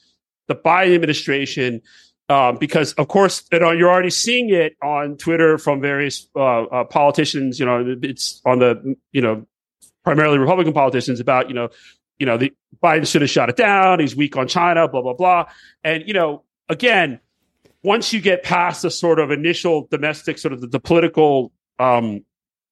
the 0.47 0.55
Biden 0.55 0.95
administration 0.95 1.81
um, 2.27 2.57
because, 2.57 2.93
of 2.93 3.07
course, 3.07 3.43
you 3.51 3.59
know, 3.59 3.71
you're 3.71 3.89
already 3.89 4.09
seeing 4.09 4.49
it 4.49 4.75
on 4.83 5.17
Twitter 5.17 5.57
from 5.57 5.81
various 5.81 6.27
uh, 6.35 6.63
uh, 6.63 6.83
politicians. 6.83 7.59
You 7.59 7.65
know, 7.65 7.97
it's 8.03 8.41
on 8.45 8.59
the 8.59 8.95
you 9.11 9.21
know 9.21 9.47
primarily 10.03 10.37
Republican 10.37 10.73
politicians 10.73 11.19
about 11.19 11.49
you 11.49 11.55
know 11.55 11.69
you 12.19 12.25
know 12.25 12.37
the 12.37 12.53
Biden 12.83 13.07
should 13.07 13.21
have 13.21 13.31
shot 13.31 13.49
it 13.49 13.55
down. 13.55 13.99
He's 13.99 14.15
weak 14.15 14.37
on 14.37 14.47
China. 14.47 14.87
Blah 14.87 15.01
blah 15.01 15.13
blah. 15.13 15.45
And 15.83 16.03
you 16.05 16.13
know, 16.13 16.43
again, 16.67 17.19
once 17.81 18.13
you 18.13 18.21
get 18.21 18.43
past 18.43 18.83
the 18.83 18.91
sort 18.91 19.19
of 19.19 19.31
initial 19.31 19.87
domestic 19.89 20.37
sort 20.37 20.53
of 20.53 20.61
the, 20.61 20.67
the 20.67 20.79
political 20.79 21.51
um, 21.79 22.25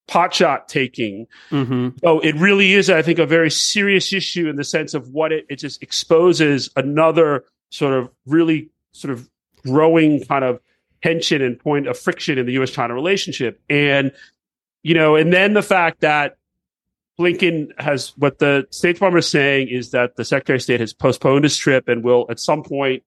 potshot 0.08 0.68
taking. 0.68 1.28
Mm-hmm. 1.52 1.98
So 2.04 2.20
it 2.20 2.36
really 2.36 2.74
is, 2.74 2.90
I 2.90 3.02
think, 3.02 3.20
a 3.20 3.26
very 3.26 3.52
serious 3.52 4.14
issue 4.14 4.48
in 4.50 4.56
the 4.56 4.64
sense 4.64 4.94
of 4.94 5.10
what 5.10 5.32
it, 5.32 5.46
it 5.50 5.58
just 5.58 5.84
exposes 5.84 6.70
another 6.76 7.46
sort 7.70 7.94
of 7.94 8.10
really 8.26 8.70
sort 8.92 9.14
of 9.14 9.30
growing 9.64 10.24
kind 10.26 10.44
of 10.44 10.60
tension 11.04 11.42
and 11.42 11.60
point 11.60 11.88
of 11.88 11.98
friction 11.98 12.38
in 12.38 12.46
the 12.46 12.54
US 12.54 12.72
China 12.72 12.94
relationship. 12.94 13.62
And, 13.70 14.12
you 14.84 14.96
know, 14.96 15.16
and 15.16 15.32
then 15.32 15.54
the 15.54 15.62
fact 15.62 16.02
that 16.02 16.38
Blinken 17.20 17.70
has 17.80 18.14
what 18.18 18.40
the 18.40 18.68
State 18.70 18.94
Department 18.94 19.24
is 19.24 19.30
saying 19.30 19.70
is 19.70 19.92
that 19.92 20.16
the 20.16 20.26
Secretary 20.26 20.58
of 20.58 20.62
State 20.62 20.80
has 20.80 20.94
postponed 20.94 21.44
his 21.44 21.58
trip 21.58 21.88
and 21.88 22.04
will 22.04 22.28
at 22.30 22.40
some 22.40 22.64
point 22.64 23.04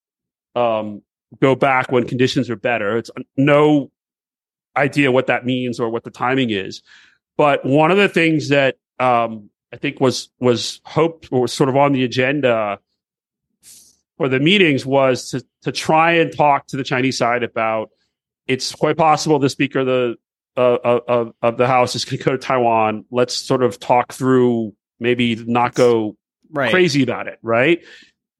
um, 0.56 1.02
go 1.40 1.54
back 1.54 1.92
when 1.92 2.06
conditions 2.06 2.50
are 2.50 2.56
better. 2.56 2.96
It's 2.96 3.10
no 3.36 3.90
idea 4.76 5.12
what 5.12 5.26
that 5.26 5.44
means 5.44 5.80
or 5.80 5.88
what 5.90 6.04
the 6.04 6.10
timing 6.10 6.50
is. 6.50 6.82
But 7.36 7.64
one 7.64 7.90
of 7.90 7.96
the 7.96 8.08
things 8.08 8.50
that 8.50 8.76
um, 8.98 9.50
I 9.72 9.76
think 9.76 10.00
was 10.00 10.30
was 10.40 10.80
hoped 10.84 11.28
or 11.30 11.42
was 11.42 11.52
sort 11.52 11.68
of 11.68 11.76
on 11.76 11.92
the 11.92 12.04
agenda 12.04 12.78
for 14.16 14.28
the 14.28 14.40
meetings 14.40 14.84
was 14.84 15.30
to 15.30 15.44
to 15.62 15.72
try 15.72 16.12
and 16.12 16.34
talk 16.36 16.66
to 16.68 16.76
the 16.76 16.84
Chinese 16.84 17.16
side 17.16 17.42
about 17.42 17.90
it's 18.46 18.74
quite 18.74 18.96
possible 18.96 19.38
the 19.38 19.48
speaker 19.48 19.80
of 19.80 19.86
the 19.86 20.16
uh, 20.56 20.98
of, 21.08 21.32
of 21.40 21.56
the 21.56 21.66
House 21.66 21.94
is 21.94 22.04
going 22.04 22.18
to 22.18 22.24
go 22.24 22.32
to 22.32 22.38
Taiwan. 22.38 23.04
Let's 23.10 23.36
sort 23.36 23.62
of 23.62 23.78
talk 23.78 24.12
through 24.12 24.74
maybe 24.98 25.36
not 25.36 25.74
go 25.74 26.16
right. 26.52 26.70
crazy 26.70 27.02
about 27.02 27.28
it, 27.28 27.38
right? 27.42 27.82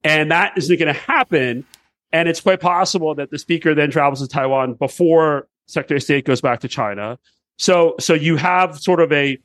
And 0.03 0.31
that 0.31 0.57
isn't 0.57 0.77
going 0.77 0.93
to 0.93 0.99
happen. 0.99 1.65
And 2.11 2.27
it's 2.27 2.41
quite 2.41 2.59
possible 2.59 3.15
that 3.15 3.31
the 3.31 3.39
speaker 3.39 3.73
then 3.73 3.89
travels 3.89 4.21
to 4.21 4.27
Taiwan 4.27 4.73
before 4.73 5.47
Secretary 5.71 5.97
of 5.97 6.03
State 6.03 6.25
goes 6.25 6.41
back 6.41 6.59
to 6.61 6.67
China. 6.67 7.17
So 7.57 7.95
so 7.99 8.13
you 8.13 8.37
have 8.37 8.79
sort 8.79 9.01
of 9.01 9.11
a 9.11 9.37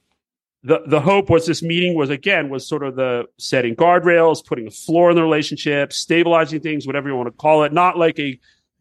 the 0.62 0.80
the 0.87 1.00
hope 1.00 1.30
was 1.30 1.47
this 1.47 1.62
meeting 1.62 1.95
was 1.95 2.11
again 2.11 2.49
was 2.49 2.66
sort 2.66 2.83
of 2.83 2.97
the 2.97 3.26
setting 3.38 3.76
guardrails, 3.76 4.45
putting 4.45 4.66
a 4.66 4.71
floor 4.71 5.11
in 5.11 5.16
the 5.16 5.23
relationship, 5.23 5.92
stabilizing 5.92 6.61
things, 6.61 6.87
whatever 6.87 7.09
you 7.09 7.16
want 7.16 7.28
to 7.28 7.33
call 7.33 7.64
it. 7.64 7.73
Not 7.73 7.99
like 7.99 8.18
a 8.18 8.38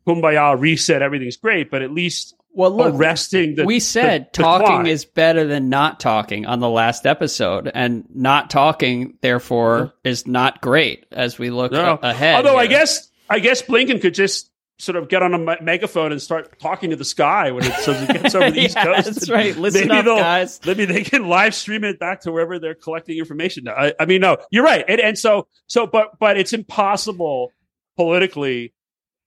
kumbaya 0.08 0.60
reset, 0.60 1.02
everything's 1.02 1.38
great, 1.38 1.70
but 1.70 1.82
at 1.82 1.92
least 1.92 2.36
well, 2.56 2.72
look, 2.72 2.96
arresting 2.96 3.56
the. 3.56 3.66
We 3.66 3.80
said 3.82 4.30
the, 4.34 4.42
talking 4.42 4.84
the 4.84 4.90
is 4.90 5.04
better 5.04 5.46
than 5.46 5.70
not 5.70 6.00
talking 6.00 6.46
on 6.46 6.62
the 6.62 6.70
last 6.70 7.06
episode, 7.06 7.70
and 7.74 8.06
not 8.14 8.50
talking, 8.50 9.18
therefore, 9.22 9.94
is 10.04 10.26
not 10.26 10.62
great 10.62 11.06
as 11.12 11.38
we 11.38 11.50
look 11.50 11.74
no. 11.74 12.00
ahead. 12.02 12.36
Although 12.38 12.52
here. 12.52 12.60
I 12.62 12.68
guess 12.68 13.10
I 13.30 13.40
guess 13.40 13.62
Blinken 13.62 14.02
could 14.02 14.14
just 14.14 14.50
sort 14.78 14.98
of 14.98 15.08
get 15.08 15.24
on 15.24 15.34
a 15.34 15.38
me- 15.38 15.58
megaphone 15.62 16.12
and 16.12 16.22
start 16.22 16.60
talking 16.60 16.90
to 16.90 16.96
the 16.96 17.06
sky 17.06 17.52
when 17.52 17.64
it, 17.64 17.74
so 17.76 17.92
it 17.94 18.10
gets 18.10 18.36
over 18.36 18.52
the 18.52 18.58
yeah, 18.60 18.66
East 18.66 18.78
Coast. 18.78 19.06
That's 19.06 19.30
right. 19.30 19.56
Listen 19.58 19.88
maybe 19.88 20.10
up, 20.10 20.18
guys. 20.18 20.60
Maybe 20.66 20.86
they 20.86 21.04
can 21.04 21.28
live 21.28 21.56
stream 21.56 21.84
it 21.84 22.00
back 22.00 22.22
to 22.22 22.32
wherever 22.32 22.60
they're 22.60 22.76
collecting 22.76 23.18
information. 23.18 23.68
I, 23.70 23.94
I 24.00 24.06
mean, 24.06 24.22
no, 24.22 24.38
you're 24.52 24.66
right. 24.66 24.84
And, 24.88 25.00
and 25.00 25.18
so, 25.18 25.48
so, 25.68 25.88
but, 25.88 26.20
but 26.20 26.38
it's 26.38 26.54
impossible 26.54 27.52
politically 27.96 28.74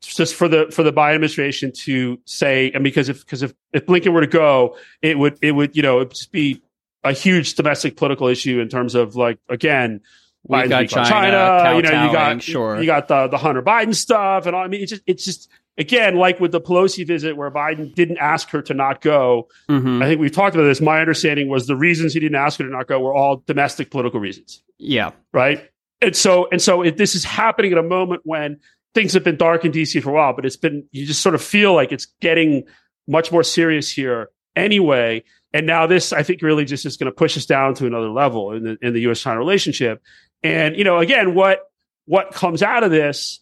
just 0.00 0.35
for 0.35 0.49
the 0.49 0.71
for 0.71 0.83
the 0.83 0.93
Biden 0.93 1.14
administration 1.14 1.73
to 1.73 2.21
say, 2.25 2.71
and 2.73 2.85
because 2.85 3.09
if 3.09 3.25
because 3.25 3.43
if 3.43 3.52
if 3.73 3.87
Blinken 3.87 4.12
were 4.12 4.21
to 4.21 4.26
go, 4.26 4.76
it 5.02 5.19
would 5.19 5.38
it 5.43 5.52
would 5.52 5.75
you 5.75 5.83
know 5.83 6.00
it'd 6.00 6.11
just 6.11 6.31
be 6.31 6.62
a 7.02 7.12
huge 7.12 7.55
domestic 7.55 7.97
political 7.97 8.28
issue 8.28 8.61
in 8.61 8.69
terms 8.69 8.95
of 8.95 9.17
like 9.17 9.38
again. 9.49 10.00
Biden's 10.49 10.92
got 10.92 10.99
on 11.00 11.07
China, 11.07 11.76
you 11.76 11.83
know, 11.83 12.07
you 12.07 12.12
got 12.12 12.42
sure. 12.42 12.80
you 12.80 12.87
got 12.87 13.09
the 13.09 13.28
the 13.28 13.38
Hunter 13.38 13.62
Biden 13.62 13.95
stuff, 13.95 14.47
and 14.47 14.54
all. 14.57 14.62
I 14.64 14.68
mean, 14.68 14.83
it's 14.83 14.90
just 14.90 15.02
it's 15.07 15.25
just 15.25 15.49
again 15.76 16.16
like 16.16 16.40
with 16.40 16.52
the 16.52 16.61
Pelosi 16.61 17.07
visit 17.07 17.37
where 17.37 17.50
Biden 17.50 17.95
didn't 17.95 18.18
ask 18.18 18.49
her 18.50 18.62
to 18.62 18.75
not 18.75 19.00
go. 19.00 19.49
Mhm. 19.68 20.02
I 20.02 20.07
think 20.07 20.21
we've 20.21 20.33
talked 20.33 20.54
about 20.54 20.64
this. 20.66 20.80
My 20.80 21.00
understanding 21.00 21.49
was 21.49 21.66
the 21.66 21.76
reasons 21.76 22.14
he 22.14 22.21
didn't 22.21 22.37
ask 22.37 22.59
her 22.59 22.64
to 22.64 22.71
not 22.71 22.87
go 22.87 23.00
were 23.00 23.14
all 23.14 23.42
domestic 23.47 23.90
political 23.90 24.21
reasons 24.21 24.62
Yeah. 24.78 25.11
right? 25.33 25.68
And 26.00 26.14
so 26.16 26.49
and 26.52 26.62
so 26.62 26.83
it, 26.83 26.97
this 26.97 27.14
is 27.14 27.25
happening 27.25 27.73
at 27.73 27.78
a 27.78 27.83
moment 27.83 28.23
when 28.25 28.59
things 28.95 29.12
have 29.12 29.25
been 29.25 29.37
dark 29.37 29.64
in 29.64 29.73
DC 29.73 30.02
for 30.02 30.11
a 30.11 30.12
while, 30.14 30.33
but 30.33 30.47
it's 30.47 30.57
been 30.57 30.85
you 30.92 31.04
just 31.04 31.21
sort 31.23 31.35
of 31.35 31.42
feel 31.42 31.75
like 31.75 31.92
it's 31.92 32.07
getting 32.21 32.64
much 33.07 33.30
more 33.33 33.42
serious 33.42 33.90
here 33.92 34.30
anyway. 34.57 35.23
And 35.54 35.66
now 35.66 35.87
this, 35.87 36.12
I 36.12 36.23
think, 36.23 36.42
really 36.42 36.66
just 36.66 36.85
is 36.85 36.97
going 36.99 37.07
to 37.11 37.12
push 37.16 37.35
us 37.37 37.47
down 37.47 37.73
to 37.76 37.87
another 37.87 38.11
level 38.11 38.52
in 38.52 38.64
the 38.64 38.78
in 38.83 38.92
the 38.92 39.00
U.S. 39.02 39.21
China 39.23 39.38
relationship. 39.38 40.02
And 40.42 40.76
you 40.76 40.85
know, 40.85 40.99
again, 40.99 41.35
what 41.35 41.61
what 42.07 42.33
comes 42.33 42.62
out 42.62 42.85
of 42.85 42.90
this 42.90 43.40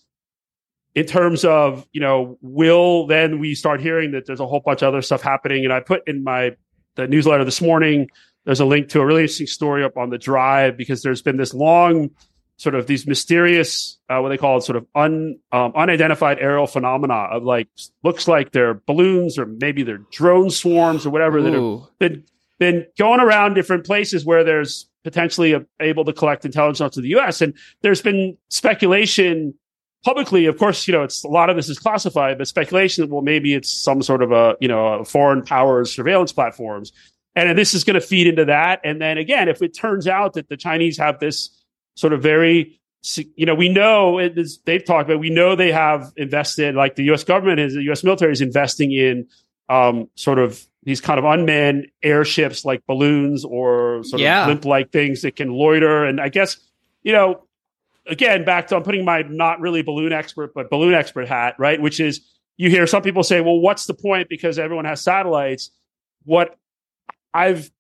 in 0.94 1.06
terms 1.06 1.44
of 1.44 1.86
you 1.92 2.00
know, 2.00 2.38
will 2.40 3.06
then 3.06 3.38
we 3.38 3.54
start 3.54 3.80
hearing 3.80 4.12
that 4.12 4.26
there's 4.26 4.40
a 4.40 4.46
whole 4.46 4.60
bunch 4.60 4.82
of 4.82 4.88
other 4.88 5.02
stuff 5.02 5.22
happening? 5.22 5.64
And 5.64 5.72
I 5.72 5.80
put 5.80 6.06
in 6.08 6.24
my 6.24 6.56
the 6.96 7.06
newsletter 7.06 7.44
this 7.44 7.60
morning. 7.60 8.08
There's 8.44 8.60
a 8.60 8.64
link 8.64 8.88
to 8.90 9.00
a 9.00 9.06
really 9.06 9.22
interesting 9.22 9.48
story 9.48 9.84
up 9.84 9.96
on 9.96 10.10
the 10.10 10.18
drive 10.18 10.76
because 10.76 11.02
there's 11.02 11.22
been 11.22 11.36
this 11.36 11.52
long 11.52 12.10
sort 12.58 12.74
of 12.74 12.86
these 12.86 13.06
mysterious 13.06 13.98
uh, 14.08 14.18
what 14.20 14.30
they 14.30 14.38
call 14.38 14.56
it 14.56 14.62
sort 14.62 14.76
of 14.76 14.86
un, 14.94 15.38
um, 15.52 15.72
unidentified 15.76 16.38
aerial 16.40 16.66
phenomena 16.66 17.14
of 17.14 17.42
like 17.42 17.68
looks 18.02 18.26
like 18.26 18.52
they're 18.52 18.74
balloons 18.74 19.38
or 19.38 19.46
maybe 19.46 19.82
they're 19.82 20.02
drone 20.10 20.50
swarms 20.50 21.04
or 21.04 21.10
whatever 21.10 21.42
that 21.42 21.52
have 21.52 21.82
been 21.98 22.24
been 22.58 22.86
going 22.98 23.20
around 23.20 23.54
different 23.54 23.84
places 23.84 24.24
where 24.24 24.42
there's 24.42 24.88
potentially 25.06 25.54
able 25.78 26.04
to 26.04 26.12
collect 26.12 26.44
intelligence 26.44 26.94
to 26.96 27.00
the 27.00 27.10
U.S. 27.10 27.40
and 27.40 27.54
there's 27.82 28.02
been 28.02 28.36
speculation 28.48 29.54
publicly. 30.04 30.46
Of 30.46 30.58
course, 30.58 30.88
you 30.88 30.92
know 30.92 31.04
it's 31.04 31.22
a 31.22 31.28
lot 31.28 31.48
of 31.48 31.54
this 31.54 31.68
is 31.68 31.78
classified, 31.78 32.38
but 32.38 32.48
speculation 32.48 33.04
that 33.04 33.10
well 33.12 33.22
maybe 33.22 33.54
it's 33.54 33.70
some 33.70 34.02
sort 34.02 34.20
of 34.20 34.32
a 34.32 34.56
you 34.60 34.66
know 34.66 34.86
a 34.86 35.04
foreign 35.04 35.42
powers 35.42 35.94
surveillance 35.94 36.32
platforms, 36.32 36.90
and 37.36 37.56
this 37.56 37.72
is 37.72 37.84
going 37.84 37.94
to 37.94 38.00
feed 38.00 38.26
into 38.26 38.44
that. 38.46 38.80
And 38.82 39.00
then 39.00 39.16
again, 39.16 39.48
if 39.48 39.62
it 39.62 39.76
turns 39.76 40.08
out 40.08 40.32
that 40.32 40.48
the 40.48 40.56
Chinese 40.56 40.98
have 40.98 41.20
this 41.20 41.50
sort 41.94 42.12
of 42.12 42.20
very 42.20 42.80
you 43.36 43.46
know, 43.46 43.54
we 43.54 43.68
know 43.68 44.28
they've 44.64 44.84
talked 44.84 45.08
about. 45.08 45.20
We 45.20 45.30
know 45.30 45.54
they 45.54 45.70
have 45.70 46.12
invested, 46.16 46.74
like 46.74 46.96
the 46.96 47.04
U.S. 47.04 47.22
government 47.22 47.60
is, 47.60 47.74
the 47.74 47.84
U.S. 47.84 48.02
military 48.02 48.32
is 48.32 48.40
investing 48.40 48.90
in 48.90 49.28
um, 49.68 50.08
sort 50.14 50.38
of 50.38 50.64
these 50.84 51.00
kind 51.00 51.18
of 51.18 51.24
unmanned 51.24 51.88
airships, 52.02 52.64
like 52.64 52.86
balloons 52.86 53.44
or 53.44 54.04
sort 54.04 54.22
Yeah. 54.22 54.42
of 54.42 54.46
blimp-like 54.46 54.92
things 54.92 55.22
that 55.22 55.34
can 55.34 55.50
loiter. 55.50 56.04
And 56.04 56.20
I 56.20 56.28
guess, 56.28 56.58
you 57.02 57.12
know, 57.12 57.42
again, 58.06 58.44
back 58.44 58.68
to 58.68 58.76
I'm 58.76 58.84
putting 58.84 59.04
my 59.04 59.22
not 59.22 59.60
really 59.60 59.82
balloon 59.82 60.12
expert, 60.12 60.54
but 60.54 60.70
balloon 60.70 60.94
expert 60.94 61.26
hat, 61.26 61.56
right? 61.58 61.80
Which 61.80 61.98
is 61.98 62.20
you 62.56 62.70
hear 62.70 62.86
some 62.86 63.02
people 63.02 63.22
say, 63.22 63.40
well, 63.40 63.58
what's 63.58 63.86
the 63.86 63.94
point? 63.94 64.28
Because 64.28 64.58
everyone 64.58 64.84
has 64.84 65.00
satellites. 65.02 65.70
What 66.24 66.56
I've 67.34 67.70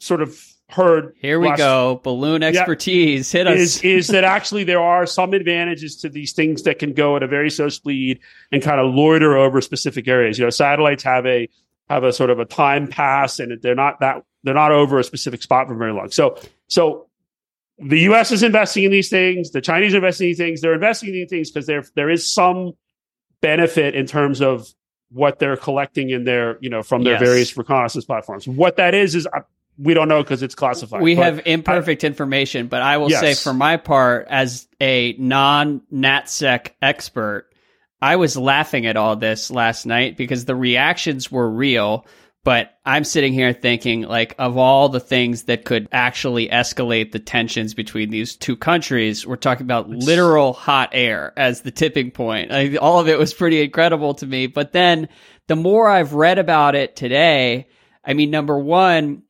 sort 0.00 0.22
of 0.22 0.42
heard 0.70 1.14
Here 1.20 1.40
we 1.40 1.48
last- 1.48 1.58
go. 1.58 2.00
Balloon 2.04 2.42
expertise. 2.42 3.32
Hit 3.32 3.46
us. 3.46 3.58
is 3.58 3.82
is 3.82 4.06
that 4.08 4.24
actually 4.24 4.64
there 4.64 4.80
are 4.80 5.06
some 5.06 5.32
advantages 5.32 5.96
to 6.02 6.08
these 6.08 6.32
things 6.32 6.62
that 6.64 6.78
can 6.78 6.92
go 6.92 7.16
at 7.16 7.22
a 7.22 7.26
very 7.26 7.50
slow 7.50 7.68
speed 7.70 8.20
and 8.52 8.62
kind 8.62 8.80
of 8.80 8.94
loiter 8.94 9.36
over 9.36 9.60
specific 9.60 10.06
areas. 10.08 10.38
You 10.38 10.44
know, 10.44 10.50
satellites 10.50 11.02
have 11.04 11.24
a 11.26 11.48
have 11.88 12.04
a 12.04 12.12
sort 12.12 12.28
of 12.30 12.38
a 12.38 12.44
time 12.44 12.86
pass, 12.86 13.38
and 13.40 13.60
they're 13.62 13.74
not 13.74 14.00
that 14.00 14.22
they're 14.44 14.54
not 14.54 14.72
over 14.72 14.98
a 14.98 15.04
specific 15.04 15.42
spot 15.42 15.68
for 15.68 15.74
very 15.74 15.92
long. 15.92 16.10
So 16.10 16.38
so 16.68 17.06
the 17.78 18.00
U.S. 18.00 18.30
is 18.32 18.42
investing 18.42 18.84
in 18.84 18.90
these 18.90 19.08
things. 19.08 19.52
The 19.52 19.60
Chinese 19.60 19.94
are 19.94 19.98
investing 19.98 20.26
in 20.26 20.30
these 20.32 20.38
things. 20.38 20.60
They're 20.60 20.74
investing 20.74 21.08
in 21.10 21.14
these 21.14 21.30
things 21.30 21.50
because 21.50 21.66
there 21.66 21.84
there 21.94 22.10
is 22.10 22.30
some 22.30 22.72
benefit 23.40 23.94
in 23.94 24.04
terms 24.06 24.40
of 24.42 24.68
what 25.10 25.38
they're 25.38 25.56
collecting 25.56 26.10
in 26.10 26.24
their 26.24 26.58
you 26.60 26.68
know 26.68 26.82
from 26.82 27.04
their 27.04 27.14
Yes. 27.14 27.22
various 27.22 27.56
reconnaissance 27.56 28.04
platforms. 28.04 28.46
What 28.46 28.76
that 28.76 28.94
is 28.94 29.14
is 29.14 29.26
uh, 29.32 29.40
we 29.78 29.94
don't 29.94 30.08
know 30.08 30.22
because 30.22 30.42
it's 30.42 30.54
classified. 30.54 31.02
we 31.02 31.14
have 31.14 31.40
imperfect 31.46 32.04
information, 32.04 32.66
but 32.66 32.82
I 32.82 32.96
will 32.96 33.10
Yes. 33.10 33.20
say 33.20 33.34
for 33.34 33.54
my 33.54 33.76
part, 33.76 34.26
as 34.28 34.66
a 34.80 35.14
non 35.18 35.82
NatSec 35.92 36.70
expert, 36.82 37.46
I 38.02 38.16
was 38.16 38.36
laughing 38.36 38.86
at 38.86 38.96
all 38.96 39.16
this 39.16 39.50
last 39.50 39.86
night 39.86 40.16
because 40.16 40.44
the 40.44 40.54
reactions 40.56 41.30
were 41.30 41.48
real. 41.48 42.06
But 42.44 42.78
I'm 42.86 43.04
sitting 43.04 43.34
here 43.34 43.52
thinking, 43.52 44.02
like, 44.02 44.34
of 44.38 44.56
all 44.56 44.88
the 44.88 45.00
things 45.00 45.42
that 45.44 45.64
could 45.66 45.86
actually 45.92 46.48
escalate 46.48 47.12
the 47.12 47.18
tensions 47.18 47.74
between 47.74 48.08
these 48.10 48.36
two 48.36 48.56
countries, 48.56 49.26
we're 49.26 49.36
talking 49.36 49.66
about 49.66 49.90
literal 49.90 50.54
hot 50.54 50.90
air 50.92 51.34
as 51.36 51.60
the 51.60 51.70
tipping 51.72 52.10
point. 52.10 52.50
Like, 52.50 52.78
all 52.80 53.00
of 53.00 53.08
it 53.08 53.18
was 53.18 53.34
pretty 53.34 53.60
incredible 53.60 54.14
to 54.14 54.26
me. 54.26 54.46
But 54.46 54.72
then 54.72 55.08
the 55.48 55.56
more 55.56 55.88
I've 55.88 56.14
read 56.14 56.38
about 56.38 56.74
it 56.74 56.96
today, 56.96 57.66
I 58.02 58.14
mean, 58.14 58.30
number 58.30 58.58
one, 58.58 59.24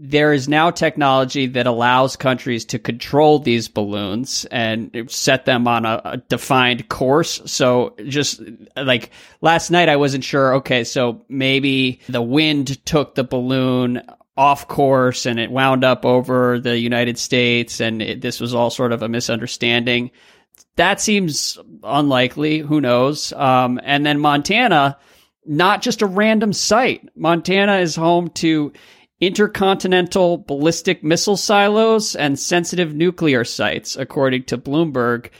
there 0.00 0.32
is 0.32 0.48
now 0.48 0.70
technology 0.70 1.46
that 1.46 1.66
allows 1.66 2.14
countries 2.14 2.64
to 2.66 2.78
control 2.78 3.40
these 3.40 3.66
balloons 3.66 4.44
and 4.52 5.06
set 5.08 5.44
them 5.44 5.66
on 5.66 5.84
a, 5.84 6.00
a 6.04 6.16
defined 6.16 6.88
course. 6.88 7.42
So 7.46 7.96
just 8.06 8.40
like 8.76 9.10
last 9.40 9.70
night, 9.70 9.88
I 9.88 9.96
wasn't 9.96 10.22
sure. 10.22 10.54
Okay, 10.56 10.84
so 10.84 11.24
maybe 11.28 12.00
the 12.08 12.22
wind 12.22 12.84
took 12.86 13.16
the 13.16 13.24
balloon 13.24 14.00
off 14.36 14.68
course 14.68 15.26
and 15.26 15.40
it 15.40 15.50
wound 15.50 15.82
up 15.82 16.04
over 16.04 16.60
the 16.60 16.78
United 16.78 17.18
States, 17.18 17.80
and 17.80 18.00
it, 18.00 18.20
this 18.20 18.38
was 18.38 18.54
all 18.54 18.70
sort 18.70 18.92
of 18.92 19.02
a 19.02 19.08
misunderstanding. 19.08 20.12
That 20.76 21.00
seems 21.00 21.58
unlikely. 21.82 22.58
Who 22.58 22.80
knows? 22.80 23.32
Um, 23.32 23.80
and 23.82 24.06
then 24.06 24.20
Montana, 24.20 24.96
not 25.44 25.82
just 25.82 26.02
a 26.02 26.06
random 26.06 26.52
site. 26.52 27.08
Montana 27.16 27.78
is 27.78 27.96
home 27.96 28.28
to 28.34 28.72
intercontinental 29.20 30.38
ballistic 30.38 31.02
missile 31.02 31.36
silos 31.36 32.14
and 32.14 32.38
sensitive 32.38 32.94
nuclear 32.94 33.44
sites, 33.44 33.96
according 33.96 34.44
to 34.44 34.58
Bloomberg. 34.58 35.30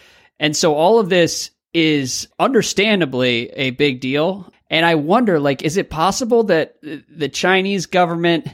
And 0.41 0.57
so 0.57 0.75
all 0.75 0.99
of 0.99 1.09
this 1.09 1.51
is 1.73 2.29
understandably 2.39 3.51
a 3.51 3.71
big 3.71 4.01
deal. 4.01 4.53
And 4.71 4.85
I 4.85 4.97
wonder, 4.97 5.39
like, 5.39 5.63
is 5.63 5.77
it 5.77 5.91
possible 5.91 6.45
that 6.45 6.77
the 6.83 7.29
Chinese 7.29 7.87
government, 7.87 8.47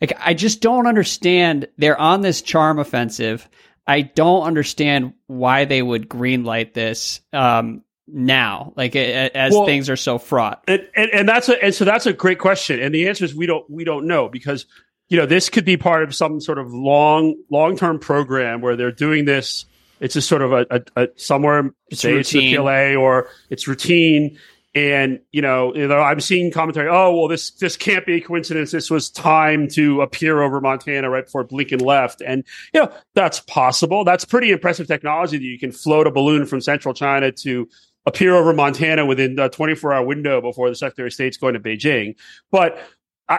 like, 0.00 0.12
I 0.18 0.34
just 0.34 0.60
don't 0.60 0.86
understand. 0.86 1.68
They're 1.76 2.00
on 2.00 2.20
this 2.20 2.42
charm 2.42 2.78
offensive. 2.78 3.48
I 3.86 4.02
don't 4.02 4.46
understand 4.46 5.14
why 5.26 5.64
they 5.64 5.82
would 5.82 6.08
greenlight 6.08 6.74
this 6.74 7.20
um, 7.32 7.82
now, 8.12 8.72
like, 8.76 8.94
as 8.96 9.52
Well- 9.52 9.66
things 9.66 9.88
are 9.90 9.96
so 9.96 10.18
fraught. 10.18 10.62
and, 10.68 10.86
and, 10.94 11.10
and 11.12 11.28
that's 11.28 11.48
a 11.48 11.62
and 11.62 11.74
so 11.74 11.84
that's 11.84 12.06
a 12.06 12.12
great 12.12 12.38
question. 12.38 12.80
And 12.80 12.94
the 12.94 13.08
answer 13.08 13.24
is 13.24 13.34
we 13.34 13.46
don't 13.46 13.68
we 13.70 13.84
don't 13.84 14.06
know 14.06 14.28
because 14.28 14.66
you 15.08 15.16
know 15.16 15.26
this 15.26 15.48
could 15.48 15.64
be 15.64 15.76
part 15.76 16.02
of 16.02 16.14
some 16.14 16.40
sort 16.40 16.58
of 16.58 16.72
long 16.72 17.34
long 17.50 17.76
term 17.76 17.98
program 17.98 18.60
where 18.60 18.76
they're 18.76 18.92
doing 18.92 19.24
this. 19.24 19.64
It's 20.00 20.14
just 20.14 20.28
sort 20.28 20.40
of 20.42 20.52
a, 20.52 20.66
a, 20.70 21.02
a 21.02 21.08
somewhere 21.16 21.74
It's 21.88 22.00
say 22.00 22.16
it's 22.16 22.30
the 22.30 22.38
routine. 22.38 22.56
PLA 22.56 22.94
or 22.94 23.28
it's 23.50 23.68
routine. 23.68 24.38
And 24.72 25.18
you 25.32 25.42
know, 25.42 25.74
you 25.74 25.88
know 25.88 25.98
I'm 25.98 26.20
seeing 26.20 26.52
commentary 26.52 26.88
oh 26.88 27.12
well 27.12 27.26
this 27.26 27.50
this 27.50 27.76
can't 27.76 28.06
be 28.06 28.14
a 28.14 28.20
coincidence. 28.20 28.70
This 28.70 28.88
was 28.88 29.10
time 29.10 29.66
to 29.70 30.00
appear 30.00 30.42
over 30.42 30.60
Montana 30.60 31.10
right 31.10 31.24
before 31.24 31.44
Blinken 31.44 31.82
left. 31.82 32.22
And 32.24 32.44
you 32.72 32.80
know 32.80 32.92
that's 33.14 33.40
possible. 33.40 34.04
That's 34.04 34.24
pretty 34.24 34.52
impressive 34.52 34.86
technology 34.86 35.38
that 35.38 35.44
you 35.44 35.58
can 35.58 35.72
float 35.72 36.06
a 36.06 36.12
balloon 36.12 36.46
from 36.46 36.60
central 36.60 36.94
China 36.94 37.32
to 37.32 37.68
appear 38.06 38.34
over 38.34 38.52
Montana 38.52 39.04
within 39.06 39.34
the 39.36 39.48
24 39.48 39.92
hour 39.92 40.04
window 40.06 40.40
before 40.40 40.68
the 40.68 40.74
Secretary 40.74 41.08
of 41.08 41.12
State's 41.12 41.36
going 41.36 41.54
to 41.54 41.60
Beijing. 41.60 42.16
But 42.50 42.78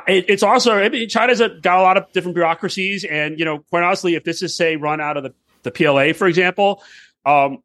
it, 0.07 0.25
it's 0.29 0.43
also, 0.43 0.73
I 0.73 0.89
mean, 0.89 1.09
China's 1.09 1.41
a, 1.41 1.49
got 1.49 1.79
a 1.79 1.81
lot 1.81 1.97
of 1.97 2.11
different 2.13 2.35
bureaucracies. 2.35 3.03
And, 3.03 3.39
you 3.39 3.45
know, 3.45 3.59
quite 3.69 3.83
honestly, 3.83 4.15
if 4.15 4.23
this 4.23 4.41
is, 4.41 4.55
say, 4.55 4.75
run 4.75 5.01
out 5.01 5.17
of 5.17 5.23
the, 5.23 5.33
the 5.63 5.71
PLA, 5.71 6.13
for 6.13 6.27
example, 6.27 6.81
um, 7.25 7.59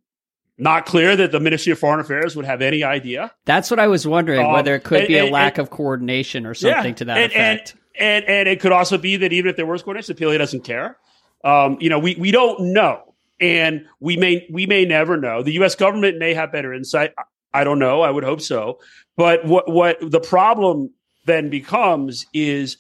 not 0.59 0.87
clear 0.87 1.15
that 1.17 1.33
the 1.33 1.41
Ministry 1.41 1.73
of 1.73 1.79
Foreign 1.79 2.01
Affairs 2.01 2.35
would 2.35 2.47
have 2.47 2.63
any 2.63 2.83
idea. 2.83 3.31
That's 3.45 3.71
what 3.71 3.79
I 3.79 3.89
was 3.89 4.07
wondering, 4.07 4.45
Um, 4.45 4.53
whether 4.53 4.75
it 4.75 4.85
could 4.85 5.01
and- 5.01 5.09
be 5.09 5.17
a 5.19 5.25
and- 5.25 5.33
lack 5.33 5.59
of 5.59 5.71
coordination 5.71 6.47
or 6.47 6.55
something 6.55 6.95
to 6.97 7.05
that 7.07 7.19
and, 7.19 7.33
effect. 7.33 7.71
And, 7.73 7.81
and 7.99 8.25
and 8.25 8.49
it 8.49 8.61
could 8.61 8.73
also 8.73 8.99
be 8.99 9.19
that 9.19 9.33
even 9.33 9.51
if 9.51 9.57
there 9.57 9.67
was 9.67 9.83
coordination, 9.83 10.15
the 10.17 10.19
PLA 10.25 10.39
doesn't 10.39 10.65
care. 10.65 10.97
Um, 11.45 11.77
you 11.81 11.91
know, 11.91 11.99
we 11.99 12.15
we 12.17 12.31
don't 12.31 12.73
know, 12.73 13.06
and 13.41 13.87
we 14.01 14.17
may 14.17 14.47
we 14.51 14.67
may 14.67 14.85
never 14.85 15.17
know. 15.17 15.43
The 15.43 15.53
U.S. 15.55 15.75
government 15.75 16.19
may 16.19 16.35
have 16.35 16.53
better 16.53 16.73
insight. 16.73 17.13
I, 17.53 17.65
don't 17.65 17.79
know. 17.79 18.03
I 18.03 18.11
would 18.11 18.25
hope 18.25 18.41
so. 18.41 18.79
But 19.17 19.45
what 19.45 19.71
what 19.71 19.99
the 20.01 20.21
problem 20.21 20.91
then 21.27 21.51
becomes 21.51 22.27
is 22.33 22.77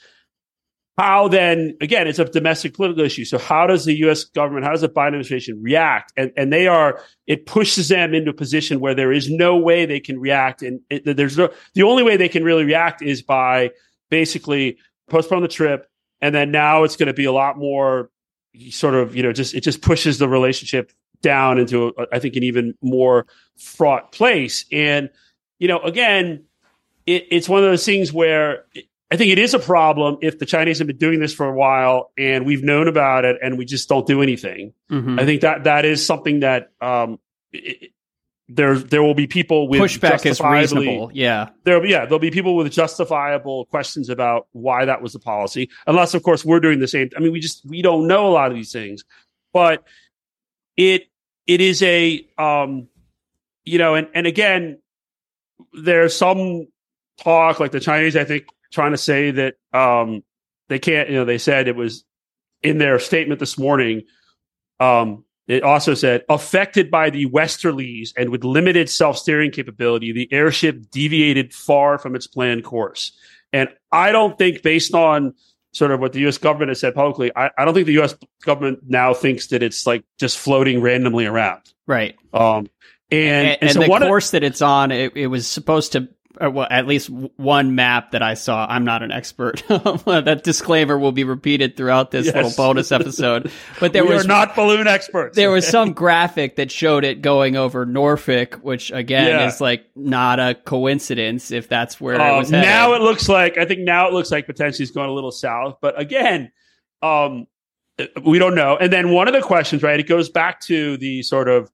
how 0.99 1.29
then 1.29 1.77
again 1.81 2.07
it's 2.07 2.19
a 2.19 2.25
domestic 2.25 2.73
political 2.73 3.05
issue 3.05 3.25
so 3.25 3.37
how 3.37 3.67
does 3.67 3.85
the 3.85 3.95
us 3.97 4.25
government 4.25 4.65
how 4.65 4.71
does 4.71 4.81
the 4.81 4.89
biden 4.89 5.09
administration 5.09 5.61
react 5.63 6.13
and 6.17 6.33
and 6.37 6.53
they 6.53 6.67
are 6.67 7.01
it 7.27 7.45
pushes 7.45 7.89
them 7.89 8.15
into 8.15 8.31
a 8.31 8.35
position 8.35 8.81
where 8.81 8.95
there 8.95 9.13
is 9.13 9.29
no 9.29 9.57
way 9.57 9.85
they 9.85 10.01
can 10.01 10.19
react 10.19 10.63
and 10.63 10.81
it, 10.89 11.17
there's 11.17 11.37
no 11.37 11.51
the 11.75 11.83
only 11.83 12.03
way 12.03 12.17
they 12.17 12.29
can 12.29 12.45
really 12.45 12.65
react 12.65 13.03
is 13.03 13.21
by 13.21 13.71
basically 14.11 14.79
postpone 15.11 15.43
the 15.43 15.49
trip 15.49 15.87
and 16.21 16.35
then 16.35 16.51
now 16.51 16.83
it's 16.83 16.97
going 16.97 17.09
to 17.09 17.13
be 17.13 17.27
a 17.27 17.33
lot 17.33 17.59
more 17.59 18.11
sort 18.71 18.95
of 18.95 19.15
you 19.17 19.23
know 19.23 19.33
just 19.33 19.55
it 19.55 19.63
just 19.63 19.83
pushes 19.83 20.19
the 20.19 20.29
relationship 20.29 20.93
down 21.23 21.59
into 21.59 21.93
a, 21.99 22.07
I 22.13 22.19
think 22.19 22.37
an 22.37 22.43
even 22.43 22.75
more 22.83 23.27
fraught 23.57 24.13
place 24.13 24.65
and 24.71 25.11
you 25.59 25.69
know 25.69 25.81
again 25.81 26.45
it, 27.07 27.27
it's 27.31 27.49
one 27.49 27.63
of 27.63 27.65
those 27.65 27.85
things 27.85 28.13
where 28.13 28.65
I 29.11 29.17
think 29.17 29.31
it 29.31 29.39
is 29.39 29.55
a 29.55 29.59
problem 29.59 30.19
if 30.21 30.39
the 30.39 30.47
Chinese 30.47 30.79
have 30.79 30.89
been 30.89 30.97
doing 30.97 31.21
this 31.21 31.33
for 31.33 31.47
a 31.47 31.55
while 31.55 32.11
and 32.19 32.45
we've 32.45 32.65
known 32.65 32.89
about 32.89 33.25
it 33.25 33.37
and 33.41 33.57
we 33.57 33.65
just 33.65 33.89
don't 33.89 34.07
do 34.07 34.21
anything. 34.21 34.75
Mm-hmm. 34.91 35.21
I 35.21 35.25
think 35.25 35.43
that 35.43 35.65
that 35.65 35.85
is 35.85 36.05
something 36.05 36.41
that 36.41 36.73
um, 36.81 37.21
it, 37.53 37.93
there 38.49 38.79
there 38.79 39.03
will 39.03 39.15
be 39.15 39.27
people 39.27 39.67
with 39.67 39.81
pushback 39.81 40.25
is 40.25 40.41
reasonable. 40.41 41.11
Yeah, 41.13 41.49
there 41.65 41.85
yeah 41.85 42.05
there'll 42.05 42.19
be 42.19 42.31
people 42.31 42.55
with 42.55 42.71
justifiable 42.71 43.67
questions 43.67 44.09
about 44.09 44.47
why 44.53 44.85
that 44.85 45.03
was 45.03 45.13
the 45.13 45.19
policy. 45.19 45.69
Unless 45.87 46.15
of 46.15 46.23
course 46.23 46.45
we're 46.45 46.61
doing 46.61 46.79
the 46.79 46.89
same. 46.89 47.11
I 47.17 47.21
mean, 47.21 47.33
we 47.33 47.41
just 47.41 47.67
we 47.67 47.83
don't 47.83 48.07
know 48.07 48.29
a 48.29 48.31
lot 48.31 48.51
of 48.51 48.57
these 48.57 48.73
things, 48.73 49.05
but 49.53 49.85
it 50.77 51.09
it 51.47 51.61
is 51.61 51.83
a 51.83 52.25
um, 52.39 52.89
you 53.65 53.79
know, 53.79 53.97
and 53.97 54.09
and 54.15 54.27
again, 54.27 54.79
there's 55.73 56.17
some 56.17 56.69
talk 57.19 57.61
like 57.61 57.73
the 57.73 57.81
Chinese. 57.81 58.17
I 58.17 58.25
think 58.25 58.47
trying 58.73 58.93
to 58.93 58.99
say 58.99 59.33
that 59.33 59.55
um, 59.73 60.23
they 60.69 60.79
can't. 60.79 61.11
You 61.11 61.17
know, 61.17 61.25
they 61.25 61.39
said 61.39 61.67
it 61.67 61.77
was 61.77 62.05
in 62.63 62.79
their 62.79 62.99
statement 62.99 63.41
this 63.41 63.59
morning. 63.59 64.03
Um, 64.79 65.25
it 65.49 65.63
also 65.63 65.95
said 65.95 66.25
affected 66.29 66.91
by 66.91 67.11
the 67.11 67.27
westerlies 67.27 68.13
and 68.17 68.31
with 68.31 68.45
limited 68.45 68.91
self-steering 68.91 69.53
capability, 69.53 70.13
the 70.13 70.33
airship 70.33 70.91
deviated 70.91 71.55
far 71.55 71.99
from 71.99 72.17
its 72.17 72.27
planned 72.27 72.65
course. 72.65 73.13
And 73.53 73.69
I 73.93 74.13
don't 74.13 74.37
think, 74.37 74.63
based 74.63 74.95
on 74.95 75.35
sort 75.73 75.93
of 75.93 76.01
what 76.01 76.13
the 76.13 76.21
U.S. 76.21 76.39
government 76.39 76.71
has 76.71 76.81
said 76.81 76.95
publicly, 76.95 77.31
I, 77.37 77.51
I 77.57 77.65
don't 77.65 77.75
think 77.75 77.87
the 77.87 77.93
U.S. 77.95 78.15
government 78.45 78.81
now 78.87 79.15
thinks 79.15 79.49
that 79.49 79.63
it's 79.63 79.87
like 79.87 80.05
just 80.19 80.39
floating 80.39 80.81
randomly 80.81 81.27
around. 81.27 81.63
Right. 81.87 82.17
Um, 82.33 82.69
and, 83.11 83.49
and, 83.49 83.59
and, 83.63 83.71
so 83.73 83.81
the 83.81 83.87
course 83.87 84.29
of, 84.29 84.33
that 84.33 84.45
it's 84.45 84.63
on, 84.63 84.91
it, 84.91 85.13
it 85.15 85.29
was 85.29 85.47
supposed 85.47 85.93
to 85.93 86.09
or 86.41 86.51
well, 86.51 86.67
at 86.71 86.87
least 86.87 87.09
one 87.11 87.75
map 87.75 88.13
that 88.13 88.23
I 88.23 88.35
saw. 88.35 88.67
I'm 88.69 88.85
not 88.85 89.03
an 89.03 89.13
expert. 89.13 89.63
that 89.69 90.41
disclaimer 90.45 90.99
will 90.99 91.13
be 91.13 91.25
repeated 91.25 91.77
throughout 91.77 92.11
this 92.11 92.27
yes. 92.27 92.35
little 92.35 92.53
bonus 92.57 92.93
episode. 92.93 93.51
But 93.81 93.93
there 93.93 94.05
we 94.05 94.15
was 94.15 94.27
not 94.27 94.55
balloon 94.55 94.87
experts. 94.87 95.37
there 95.37 95.51
was 95.51 95.67
some 95.67 95.93
graphic 95.93 96.57
that 96.57 96.71
showed 96.71 97.05
it 97.05 97.23
going 97.23 97.57
over 97.57 97.85
Norfolk, 97.85 98.57
which 98.63 98.91
again 98.91 99.29
yeah. 99.29 99.47
is 99.47 99.61
like 99.61 99.87
not 99.95 100.41
a 100.41 100.55
coincidence 100.55 101.51
if 101.51 101.69
that's 101.69 102.01
where 102.01 102.21
um, 102.21 102.27
it 102.27 102.39
was. 102.39 102.51
Headed. 102.51 102.67
Now 102.67 102.95
it 102.95 103.03
looks 103.03 103.29
like 103.29 103.59
I 103.59 103.65
think 103.65 103.81
now 103.81 104.09
it 104.09 104.13
looks 104.13 104.31
like 104.31 104.47
potentially 104.47 104.83
it's 104.85 104.93
going 104.93 105.11
a 105.11 105.13
little 105.13 105.33
south. 105.33 105.79
But 105.81 106.01
again, 106.01 106.53
um, 107.03 107.47
we 108.23 108.39
don't 108.39 108.55
know. 108.55 108.77
And 108.77 108.93
then 108.93 109.11
one 109.11 109.29
of 109.29 109.35
the 109.35 109.41
questions, 109.41 109.83
right? 109.83 109.99
It 109.99 110.07
goes 110.07 110.29
back 110.29 110.61
to 110.63 110.97
the 110.99 111.23
sort 111.23 111.49
of, 111.49 111.71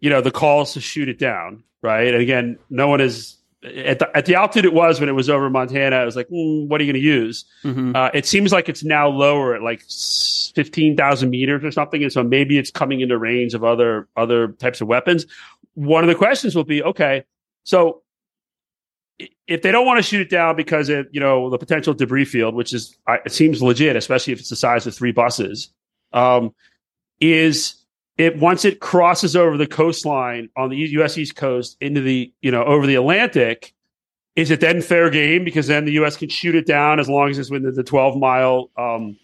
you 0.00 0.10
know, 0.10 0.20
the 0.20 0.30
calls 0.30 0.74
to 0.74 0.80
shoot 0.80 1.08
it 1.08 1.18
down, 1.18 1.64
right? 1.82 2.08
And 2.08 2.22
again, 2.22 2.58
no 2.68 2.88
one 2.88 3.00
is 3.00 3.36
at 3.62 3.98
the, 3.98 4.16
at 4.16 4.24
the 4.24 4.34
altitude 4.34 4.64
it 4.64 4.72
was 4.72 5.00
when 5.00 5.08
it 5.08 5.12
was 5.12 5.28
over 5.28 5.50
Montana, 5.50 5.96
I 5.96 6.04
was 6.04 6.16
like, 6.16 6.28
mm, 6.28 6.66
what 6.66 6.80
are 6.80 6.84
you 6.84 6.92
going 6.92 7.02
to 7.02 7.06
use? 7.06 7.44
Mm-hmm. 7.62 7.94
Uh, 7.94 8.08
it 8.14 8.26
seems 8.26 8.52
like 8.52 8.68
it's 8.68 8.82
now 8.82 9.08
lower 9.08 9.54
at 9.54 9.62
like 9.62 9.82
15,000 10.54 11.28
meters 11.28 11.62
or 11.62 11.70
something. 11.70 12.02
And 12.02 12.12
so 12.12 12.22
maybe 12.22 12.58
it's 12.58 12.70
coming 12.70 13.00
into 13.00 13.18
range 13.18 13.52
of 13.54 13.62
other, 13.62 14.08
other 14.16 14.48
types 14.48 14.80
of 14.80 14.88
weapons. 14.88 15.26
One 15.74 16.02
of 16.02 16.08
the 16.08 16.14
questions 16.14 16.56
will 16.56 16.64
be, 16.64 16.82
okay, 16.82 17.24
so 17.64 18.02
if 19.46 19.60
they 19.60 19.70
don't 19.70 19.84
want 19.84 19.98
to 19.98 20.02
shoot 20.02 20.22
it 20.22 20.30
down 20.30 20.56
because 20.56 20.88
it, 20.88 21.08
you 21.12 21.20
know, 21.20 21.50
the 21.50 21.58
potential 21.58 21.92
debris 21.92 22.24
field, 22.24 22.54
which 22.54 22.72
is, 22.72 22.96
it 23.08 23.32
seems 23.32 23.62
legit, 23.62 23.94
especially 23.94 24.32
if 24.32 24.40
it's 24.40 24.48
the 24.48 24.56
size 24.56 24.86
of 24.86 24.94
three 24.94 25.12
buses, 25.12 25.68
um, 26.12 26.54
is 27.20 27.79
it 28.20 28.38
once 28.38 28.64
it 28.64 28.80
crosses 28.80 29.34
over 29.34 29.56
the 29.56 29.66
coastline 29.66 30.50
on 30.56 30.68
the 30.68 30.76
U.S. 30.76 31.16
East 31.16 31.36
Coast 31.36 31.76
into 31.80 32.02
the 32.02 32.32
you 32.42 32.50
know 32.50 32.62
over 32.64 32.86
the 32.86 32.96
Atlantic, 32.96 33.72
is 34.36 34.50
it 34.50 34.60
then 34.60 34.82
fair 34.82 35.08
game 35.08 35.42
because 35.42 35.66
then 35.66 35.86
the 35.86 35.92
U.S. 35.92 36.16
can 36.16 36.28
shoot 36.28 36.54
it 36.54 36.66
down 36.66 37.00
as 37.00 37.08
long 37.08 37.30
as 37.30 37.38
it's 37.38 37.50
within 37.50 37.74
the 37.74 37.82
12 37.82 38.18
mile 38.18 38.70
um, 38.76 39.18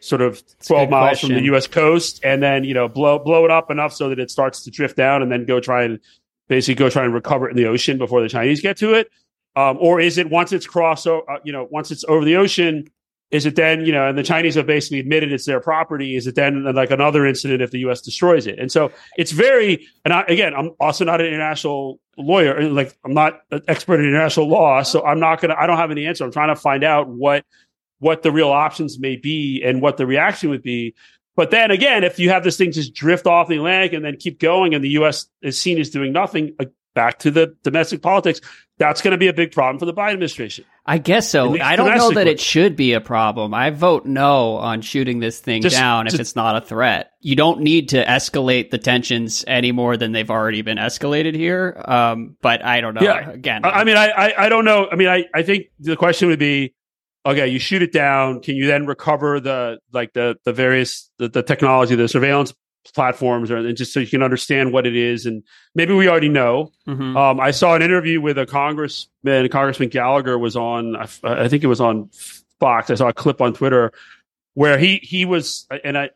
sort 0.00 0.20
of 0.20 0.42
12 0.66 0.90
miles 0.90 1.04
question. 1.04 1.28
from 1.28 1.36
the 1.36 1.44
U.S. 1.44 1.68
coast, 1.68 2.20
and 2.24 2.42
then 2.42 2.64
you 2.64 2.74
know 2.74 2.88
blow 2.88 3.20
blow 3.20 3.44
it 3.44 3.52
up 3.52 3.70
enough 3.70 3.92
so 3.92 4.08
that 4.08 4.18
it 4.18 4.32
starts 4.32 4.64
to 4.64 4.70
drift 4.70 4.96
down, 4.96 5.22
and 5.22 5.30
then 5.30 5.44
go 5.44 5.60
try 5.60 5.84
and 5.84 6.00
basically 6.48 6.74
go 6.74 6.90
try 6.90 7.04
and 7.04 7.14
recover 7.14 7.46
it 7.46 7.52
in 7.52 7.56
the 7.56 7.66
ocean 7.66 7.98
before 7.98 8.20
the 8.20 8.28
Chinese 8.28 8.60
get 8.60 8.76
to 8.78 8.94
it, 8.94 9.10
um, 9.54 9.78
or 9.80 10.00
is 10.00 10.18
it 10.18 10.28
once 10.28 10.52
it's 10.52 10.66
crossed, 10.66 11.06
uh, 11.06 11.20
you 11.44 11.52
know, 11.52 11.68
once 11.70 11.92
it's 11.92 12.04
over 12.08 12.24
the 12.24 12.34
ocean, 12.34 12.88
is 13.30 13.46
it 13.46 13.54
then, 13.54 13.84
you 13.84 13.92
know, 13.92 14.08
and 14.08 14.18
the 14.18 14.24
Chinese 14.24 14.56
have 14.56 14.66
basically 14.66 14.98
admitted 14.98 15.32
it's 15.32 15.44
their 15.44 15.60
property. 15.60 16.16
Is 16.16 16.26
it 16.26 16.34
then 16.34 16.64
like 16.74 16.90
another 16.90 17.24
incident 17.24 17.62
if 17.62 17.70
the 17.70 17.78
U.S. 17.80 18.00
destroys 18.00 18.46
it? 18.46 18.58
And 18.58 18.72
so 18.72 18.90
it's 19.16 19.30
very, 19.30 19.86
and 20.04 20.12
I, 20.12 20.22
again, 20.22 20.52
I'm 20.54 20.70
also 20.80 21.04
not 21.04 21.20
an 21.20 21.28
international 21.28 22.00
lawyer. 22.16 22.68
Like 22.68 22.96
I'm 23.04 23.14
not 23.14 23.40
an 23.52 23.62
expert 23.68 24.00
in 24.00 24.06
international 24.06 24.48
law. 24.48 24.82
So 24.82 25.04
I'm 25.04 25.20
not 25.20 25.40
going 25.40 25.50
to, 25.50 25.60
I 25.60 25.66
don't 25.66 25.76
have 25.76 25.92
any 25.92 26.06
answer. 26.06 26.24
I'm 26.24 26.32
trying 26.32 26.54
to 26.54 26.60
find 26.60 26.82
out 26.82 27.08
what, 27.08 27.44
what 28.00 28.22
the 28.22 28.32
real 28.32 28.50
options 28.50 28.98
may 28.98 29.16
be 29.16 29.62
and 29.64 29.80
what 29.80 29.96
the 29.96 30.06
reaction 30.06 30.50
would 30.50 30.62
be. 30.62 30.94
But 31.36 31.52
then 31.52 31.70
again, 31.70 32.02
if 32.02 32.18
you 32.18 32.30
have 32.30 32.42
this 32.42 32.56
thing 32.56 32.72
just 32.72 32.94
drift 32.94 33.26
off 33.26 33.48
the 33.48 33.56
Atlantic 33.56 33.92
and 33.92 34.04
then 34.04 34.16
keep 34.16 34.40
going 34.40 34.74
and 34.74 34.82
the 34.82 34.90
U.S. 34.90 35.26
is 35.40 35.58
seen 35.58 35.78
as 35.78 35.88
doing 35.90 36.12
nothing, 36.12 36.56
back 36.94 37.20
to 37.20 37.30
the 37.30 37.56
domestic 37.62 38.02
politics, 38.02 38.40
that's 38.78 39.02
going 39.02 39.12
to 39.12 39.18
be 39.18 39.28
a 39.28 39.32
big 39.32 39.52
problem 39.52 39.78
for 39.78 39.86
the 39.86 39.92
Biden 39.92 40.12
administration. 40.14 40.64
I 40.86 40.98
guess 40.98 41.28
so. 41.28 41.60
I 41.60 41.76
don't 41.76 41.96
know 41.96 42.12
that 42.12 42.26
it 42.26 42.40
should 42.40 42.76
be 42.76 42.94
a 42.94 43.00
problem. 43.00 43.52
I 43.54 43.70
vote 43.70 44.06
no 44.06 44.56
on 44.56 44.80
shooting 44.80 45.20
this 45.20 45.38
thing 45.38 45.62
just, 45.62 45.76
down 45.76 46.06
just, 46.06 46.14
if 46.14 46.20
it's 46.20 46.34
not 46.34 46.56
a 46.56 46.60
threat. 46.60 47.10
You 47.20 47.36
don't 47.36 47.60
need 47.60 47.90
to 47.90 48.04
escalate 48.04 48.70
the 48.70 48.78
tensions 48.78 49.44
any 49.46 49.70
more 49.70 49.96
than 49.96 50.12
they've 50.12 50.30
already 50.30 50.62
been 50.62 50.78
escalated 50.78 51.34
here. 51.36 51.80
Um, 51.84 52.36
but 52.40 52.64
I 52.64 52.80
don't 52.80 52.94
know. 52.94 53.02
Yeah. 53.02 53.30
Again, 53.30 53.64
I, 53.64 53.68
I 53.70 53.84
mean, 53.84 53.96
I, 53.96 54.08
I, 54.08 54.46
I 54.46 54.48
don't 54.48 54.64
know. 54.64 54.88
I 54.90 54.96
mean, 54.96 55.08
I, 55.08 55.26
I 55.34 55.42
think 55.42 55.66
the 55.78 55.96
question 55.96 56.28
would 56.28 56.38
be, 56.38 56.74
okay, 57.24 57.46
you 57.48 57.58
shoot 57.58 57.82
it 57.82 57.92
down. 57.92 58.40
Can 58.40 58.56
you 58.56 58.66
then 58.66 58.86
recover 58.86 59.40
the 59.40 59.78
like 59.92 60.14
the 60.14 60.36
the 60.44 60.52
various 60.52 61.10
the, 61.18 61.28
the 61.28 61.42
technology, 61.42 61.94
the 61.94 62.08
surveillance 62.08 62.54
platforms, 62.94 63.50
or 63.50 63.58
and 63.58 63.76
just 63.76 63.92
so 63.92 64.00
you 64.00 64.06
can 64.06 64.22
understand 64.22 64.72
what 64.72 64.86
it 64.86 64.96
is. 64.96 65.26
And 65.26 65.42
maybe 65.74 65.92
we 65.94 66.08
already 66.08 66.28
know. 66.28 66.72
Mm-hmm. 66.86 67.16
Um, 67.16 67.40
I 67.40 67.50
saw 67.50 67.74
an 67.74 67.82
interview 67.82 68.20
with 68.20 68.38
a 68.38 68.46
congressman. 68.46 69.48
Congressman 69.48 69.88
Gallagher 69.88 70.38
was 70.38 70.56
on. 70.56 70.96
I, 70.96 71.08
I, 71.22 71.48
think 71.48 71.62
it 71.62 71.68
was 71.68 71.80
on 71.80 72.10
Fox. 72.58 72.90
I 72.90 72.94
saw 72.94 73.08
a 73.08 73.12
clip 73.12 73.40
on 73.40 73.54
Twitter 73.54 73.92
where 74.54 74.78
he 74.78 74.96
he 75.02 75.24
was, 75.24 75.66
and 75.84 75.96
I, 75.96 76.10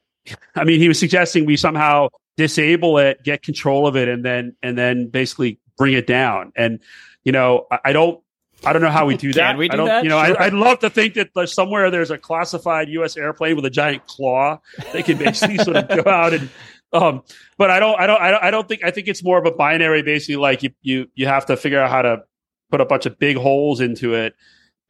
I 0.55 0.65
mean, 0.65 0.81
he 0.81 0.89
was 0.89 0.99
suggesting 0.99 1.45
we 1.45 1.57
somehow 1.57 2.09
disable 2.37 2.99
it, 2.99 3.23
get 3.23 3.43
control 3.43 3.87
of 3.87 3.97
it, 3.97 4.09
and 4.09 4.25
then 4.25 4.57
and 4.63 4.77
then 4.77 5.09
basically 5.09 5.61
bring 5.77 5.95
it 5.95 6.07
down. 6.07 6.53
And 6.57 6.81
you 7.25 7.33
know, 7.33 7.67
I, 7.71 7.79
I 7.87 7.93
don't 7.93 8.21
I 8.67 8.73
don't 8.73 8.83
know 8.83 8.91
how 8.91 9.07
we 9.07 9.17
do 9.17 9.33
that. 9.35 9.51
Can 9.51 9.59
we 9.59 9.69
do 9.69 9.75
I 9.75 9.77
don't, 9.77 9.87
that? 9.87 10.05
You 10.05 10.11
know, 10.11 10.25
sure. 10.25 10.41
I, 10.41 10.45
would 10.47 10.55
love 10.55 10.79
to 10.81 10.91
think 10.91 11.15
that 11.15 11.31
there's 11.35 11.53
somewhere 11.53 11.91
there's 11.91 12.11
a 12.11 12.19
classified 12.19 12.89
U.S. 12.91 13.17
airplane 13.17 13.57
with 13.57 13.65
a 13.65 13.71
giant 13.71 14.07
claw. 14.07 14.61
They 14.93 15.03
can 15.03 15.19
basically 15.19 15.59
sort 15.59 15.77
of 15.77 15.89
go 15.89 16.11
out 16.11 16.35
and. 16.35 16.51
Um, 16.93 17.25
but 17.59 17.71
I 17.71 17.81
don't, 17.81 18.01
I 18.01 18.07
don't, 18.07 18.21
I 18.21 18.31
don't, 18.31 18.45
I 18.45 18.51
don't 18.53 18.69
think. 18.69 18.85
I 18.85 18.93
think 18.93 19.09
it's 19.09 19.25
more 19.25 19.37
of 19.37 19.47
a 19.47 19.51
binary. 19.51 20.03
Basically, 20.03 20.37
like 20.37 20.63
you, 20.63 20.71
you, 20.81 21.09
you 21.17 21.27
have 21.27 21.47
to 21.47 21.57
figure 21.57 21.81
out 21.81 21.91
how 21.91 22.03
to 22.03 22.23
put 22.71 22.81
a 22.81 22.85
bunch 22.85 23.07
of 23.07 23.19
big 23.19 23.37
holes 23.37 23.81
into 23.81 24.15
it, 24.15 24.37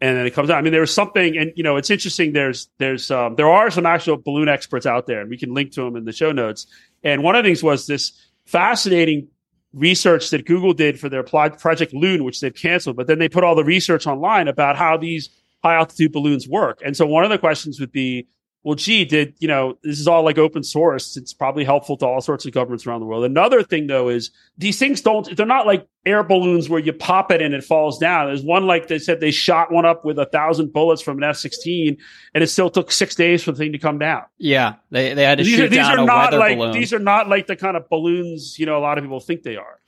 and 0.02 0.16
then 0.16 0.26
it 0.26 0.34
comes 0.34 0.50
out. 0.50 0.58
I 0.58 0.60
mean, 0.60 0.72
there's 0.72 0.92
something, 0.92 1.38
and 1.38 1.52
you 1.56 1.62
know, 1.62 1.76
it's 1.76 1.88
interesting. 1.90 2.34
There's, 2.34 2.68
there's, 2.78 3.10
um, 3.10 3.36
there 3.36 3.48
are 3.48 3.70
some 3.70 3.86
actual 3.86 4.18
balloon 4.18 4.48
experts 4.48 4.84
out 4.84 5.06
there, 5.06 5.22
and 5.22 5.30
we 5.30 5.38
can 5.38 5.54
link 5.54 5.72
to 5.72 5.82
them 5.82 5.96
in 5.96 6.04
the 6.04 6.12
show 6.12 6.30
notes. 6.30 6.66
And 7.02 7.22
one 7.22 7.36
of 7.36 7.42
the 7.42 7.48
things 7.48 7.62
was 7.62 7.86
this 7.86 8.12
fascinating 8.44 9.28
research 9.74 10.30
that 10.30 10.46
Google 10.46 10.72
did 10.72 11.00
for 11.00 11.08
their 11.08 11.22
Project 11.22 11.92
Loon, 11.92 12.24
which 12.24 12.40
they've 12.40 12.54
canceled, 12.54 12.96
but 12.96 13.06
then 13.06 13.18
they 13.18 13.28
put 13.28 13.44
all 13.44 13.54
the 13.54 13.64
research 13.64 14.06
online 14.06 14.48
about 14.48 14.76
how 14.76 14.96
these 14.96 15.30
high 15.62 15.74
altitude 15.74 16.12
balloons 16.12 16.48
work. 16.48 16.80
And 16.84 16.96
so 16.96 17.06
one 17.06 17.24
of 17.24 17.30
the 17.30 17.38
questions 17.38 17.80
would 17.80 17.92
be, 17.92 18.26
well, 18.64 18.74
gee, 18.74 19.04
did, 19.04 19.34
you 19.40 19.46
know, 19.46 19.76
this 19.82 20.00
is 20.00 20.08
all 20.08 20.24
like 20.24 20.38
open 20.38 20.62
source. 20.62 21.18
It's 21.18 21.34
probably 21.34 21.64
helpful 21.64 21.98
to 21.98 22.06
all 22.06 22.22
sorts 22.22 22.46
of 22.46 22.52
governments 22.52 22.86
around 22.86 23.00
the 23.00 23.06
world. 23.06 23.24
Another 23.24 23.62
thing 23.62 23.86
though 23.86 24.08
is 24.08 24.30
these 24.56 24.78
things 24.78 25.02
don't, 25.02 25.36
they're 25.36 25.44
not 25.44 25.66
like 25.66 25.86
air 26.06 26.22
balloons 26.22 26.70
where 26.70 26.80
you 26.80 26.94
pop 26.94 27.30
it 27.30 27.42
and 27.42 27.54
it 27.54 27.62
falls 27.62 27.98
down. 27.98 28.28
There's 28.28 28.42
one 28.42 28.66
like 28.66 28.88
they 28.88 28.98
said 28.98 29.20
they 29.20 29.30
shot 29.30 29.70
one 29.70 29.84
up 29.84 30.06
with 30.06 30.18
a 30.18 30.24
thousand 30.24 30.72
bullets 30.72 31.02
from 31.02 31.18
an 31.18 31.24
F 31.24 31.36
16 31.36 31.98
and 32.32 32.42
it 32.42 32.46
still 32.46 32.70
took 32.70 32.90
six 32.90 33.14
days 33.14 33.42
for 33.42 33.52
the 33.52 33.58
thing 33.58 33.72
to 33.72 33.78
come 33.78 33.98
down. 33.98 34.22
Yeah. 34.38 34.76
They, 34.90 35.12
they 35.12 35.24
had 35.24 35.38
to 35.38 35.44
these 35.44 35.56
shoot 35.56 35.66
are, 35.66 35.68
these 35.68 35.78
down 35.78 35.98
are 35.98 36.02
a 36.02 36.06
not 36.06 36.24
weather 36.32 36.38
like, 36.38 36.56
balloon. 36.56 36.72
These 36.72 36.94
are 36.94 36.98
not 36.98 37.28
like 37.28 37.46
the 37.46 37.56
kind 37.56 37.76
of 37.76 37.90
balloons, 37.90 38.58
you 38.58 38.64
know, 38.64 38.78
a 38.78 38.80
lot 38.80 38.96
of 38.96 39.04
people 39.04 39.20
think 39.20 39.42
they 39.42 39.56
are. 39.56 39.78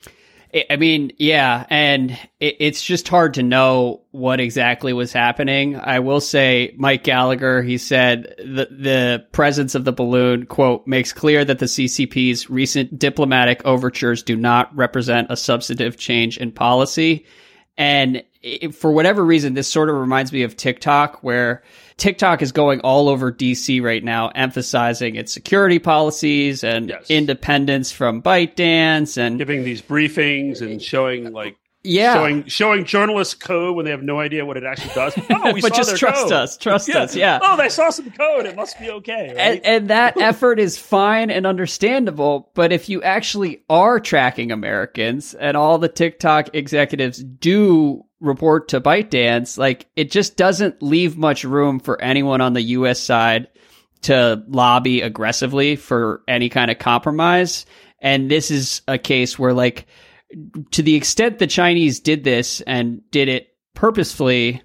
I 0.69 0.77
mean, 0.77 1.11
yeah, 1.17 1.65
and 1.69 2.11
it, 2.39 2.55
it's 2.59 2.81
just 2.81 3.07
hard 3.07 3.33
to 3.33 3.43
know 3.43 4.01
what 4.11 4.39
exactly 4.39 4.93
was 4.93 5.11
happening. 5.11 5.75
I 5.75 5.99
will 5.99 6.21
say, 6.21 6.73
Mike 6.77 7.03
Gallagher, 7.03 7.61
he 7.61 7.77
said 7.77 8.33
the 8.37 8.67
the 8.71 9.25
presence 9.33 9.75
of 9.75 9.83
the 9.83 9.91
balloon 9.91 10.45
quote 10.45 10.87
makes 10.87 11.11
clear 11.11 11.43
that 11.43 11.59
the 11.59 11.65
CCP's 11.65 12.49
recent 12.49 12.97
diplomatic 12.97 13.65
overtures 13.65 14.23
do 14.23 14.37
not 14.37 14.73
represent 14.75 15.27
a 15.29 15.37
substantive 15.37 15.97
change 15.97 16.37
in 16.37 16.53
policy, 16.53 17.25
and 17.77 18.23
it, 18.47 18.75
for 18.75 18.91
whatever 18.91 19.23
reason, 19.23 19.53
this 19.53 19.67
sort 19.67 19.89
of 19.89 19.95
reminds 19.95 20.31
me 20.31 20.43
of 20.43 20.55
TikTok, 20.55 21.23
where 21.23 21.63
TikTok 21.97 22.41
is 22.41 22.51
going 22.51 22.79
all 22.81 23.09
over 23.09 23.31
DC 23.31 23.81
right 23.81 24.03
now, 24.03 24.29
emphasizing 24.29 25.15
its 25.15 25.31
security 25.31 25.79
policies 25.79 26.63
and 26.63 26.89
yes. 26.89 27.09
independence 27.09 27.91
from 27.91 28.21
ByteDance 28.21 29.17
and 29.17 29.37
giving 29.37 29.63
these 29.63 29.81
briefings 29.81 30.61
and 30.61 30.81
showing 30.81 31.31
like 31.31 31.57
yeah, 31.87 32.13
showing 32.13 32.45
showing 32.45 32.85
journalists 32.85 33.33
code 33.33 33.75
when 33.75 33.85
they 33.85 33.91
have 33.91 34.03
no 34.03 34.19
idea 34.19 34.45
what 34.45 34.57
it 34.57 34.63
actually 34.63 34.93
does. 34.93 35.17
Oh, 35.29 35.53
but 35.61 35.73
just 35.73 35.97
trust 35.97 36.23
code. 36.23 36.31
us, 36.31 36.57
trust 36.57 36.87
yeah. 36.89 36.97
us. 36.99 37.15
Yeah. 37.15 37.39
Oh, 37.41 37.57
they 37.57 37.69
saw 37.69 37.89
some 37.89 38.11
code. 38.11 38.45
It 38.45 38.55
must 38.55 38.79
be 38.79 38.89
okay. 38.89 39.27
Right? 39.27 39.37
And, 39.37 39.65
and 39.65 39.89
that 39.89 40.17
effort 40.21 40.59
is 40.59 40.77
fine 40.77 41.29
and 41.29 41.45
understandable. 41.45 42.49
But 42.53 42.71
if 42.71 42.89
you 42.89 43.01
actually 43.03 43.63
are 43.69 43.99
tracking 43.99 44.51
Americans, 44.51 45.33
and 45.33 45.55
all 45.55 45.77
the 45.77 45.89
TikTok 45.89 46.53
executives 46.53 47.23
do 47.23 48.03
report 48.19 48.69
to 48.69 48.81
ByteDance, 48.81 49.57
like 49.57 49.87
it 49.95 50.11
just 50.11 50.37
doesn't 50.37 50.81
leave 50.81 51.17
much 51.17 51.43
room 51.43 51.79
for 51.79 52.01
anyone 52.01 52.41
on 52.41 52.53
the 52.53 52.61
U.S. 52.61 52.99
side 52.99 53.47
to 54.03 54.43
lobby 54.47 55.01
aggressively 55.01 55.75
for 55.75 56.21
any 56.27 56.49
kind 56.49 56.71
of 56.71 56.79
compromise. 56.79 57.65
And 57.99 58.29
this 58.29 58.51
is 58.51 58.81
a 58.87 58.97
case 58.97 59.39
where, 59.39 59.53
like, 59.53 59.87
to 60.71 60.81
the 60.81 60.95
extent 60.95 61.39
the 61.39 61.47
Chinese 61.47 61.99
did 61.99 62.23
this 62.23 62.61
and 62.61 63.01
did 63.11 63.29
it 63.29 63.49
purposefully, 63.73 64.61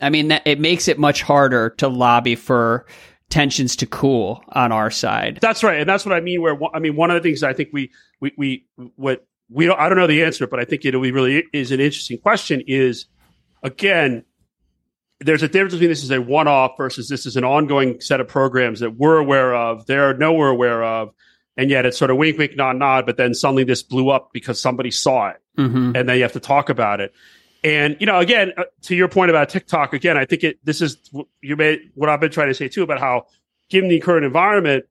I 0.00 0.10
mean, 0.10 0.28
that 0.28 0.42
it 0.46 0.60
makes 0.60 0.88
it 0.88 0.98
much 0.98 1.22
harder 1.22 1.70
to 1.70 1.88
lobby 1.88 2.36
for 2.36 2.86
tensions 3.30 3.76
to 3.76 3.86
cool 3.86 4.44
on 4.48 4.70
our 4.70 4.90
side. 4.90 5.38
That's 5.40 5.64
right, 5.64 5.80
and 5.80 5.88
that's 5.88 6.04
what 6.04 6.14
I 6.14 6.20
mean. 6.20 6.42
Where 6.42 6.56
I 6.74 6.78
mean, 6.78 6.96
one 6.96 7.10
of 7.10 7.14
the 7.14 7.28
things 7.28 7.42
I 7.42 7.52
think 7.52 7.70
we 7.72 7.90
we 8.20 8.32
we 8.36 8.66
what 8.96 9.26
we 9.50 9.66
don't 9.66 9.78
I 9.78 9.88
don't 9.88 9.98
know 9.98 10.06
the 10.06 10.24
answer, 10.24 10.46
but 10.46 10.60
I 10.60 10.64
think 10.64 10.84
it 10.84 10.96
really 10.96 11.44
is 11.52 11.72
an 11.72 11.80
interesting 11.80 12.18
question. 12.18 12.62
Is 12.66 13.06
again, 13.62 14.24
there's 15.20 15.42
a 15.42 15.48
difference 15.48 15.74
between 15.74 15.90
this 15.90 16.04
is 16.04 16.10
a 16.10 16.20
one 16.20 16.48
off 16.48 16.72
versus 16.76 17.08
this 17.08 17.26
is 17.26 17.36
an 17.36 17.44
ongoing 17.44 18.00
set 18.00 18.20
of 18.20 18.28
programs 18.28 18.80
that 18.80 18.96
we're 18.96 19.18
aware 19.18 19.54
of, 19.54 19.86
they're 19.86 20.16
no 20.16 20.32
we're 20.34 20.50
aware 20.50 20.82
of, 20.82 21.12
and 21.56 21.70
yet 21.70 21.86
it's 21.86 21.98
sort 21.98 22.10
of 22.10 22.16
wink, 22.16 22.38
wink, 22.38 22.56
nod, 22.56 22.76
nod. 22.76 23.06
But 23.06 23.16
then 23.16 23.34
suddenly 23.34 23.64
this 23.64 23.82
blew 23.82 24.10
up 24.10 24.30
because 24.32 24.60
somebody 24.60 24.90
saw 24.90 25.28
it, 25.30 25.42
mm-hmm. 25.58 25.96
and 25.96 26.08
then 26.08 26.16
you 26.16 26.22
have 26.22 26.32
to 26.32 26.40
talk 26.40 26.68
about 26.68 27.00
it. 27.00 27.12
And 27.62 27.96
you 27.98 28.06
know, 28.06 28.18
again, 28.18 28.52
uh, 28.56 28.64
to 28.82 28.94
your 28.94 29.08
point 29.08 29.30
about 29.30 29.48
TikTok, 29.48 29.94
again, 29.94 30.16
I 30.16 30.26
think 30.26 30.44
it 30.44 30.58
this 30.64 30.80
is 30.80 30.98
you 31.40 31.56
made 31.56 31.90
what 31.94 32.08
I've 32.08 32.20
been 32.20 32.30
trying 32.30 32.48
to 32.48 32.54
say 32.54 32.68
too 32.68 32.82
about 32.82 33.00
how, 33.00 33.26
given 33.70 33.88
the 33.88 34.00
current 34.00 34.24
environment, 34.24 34.84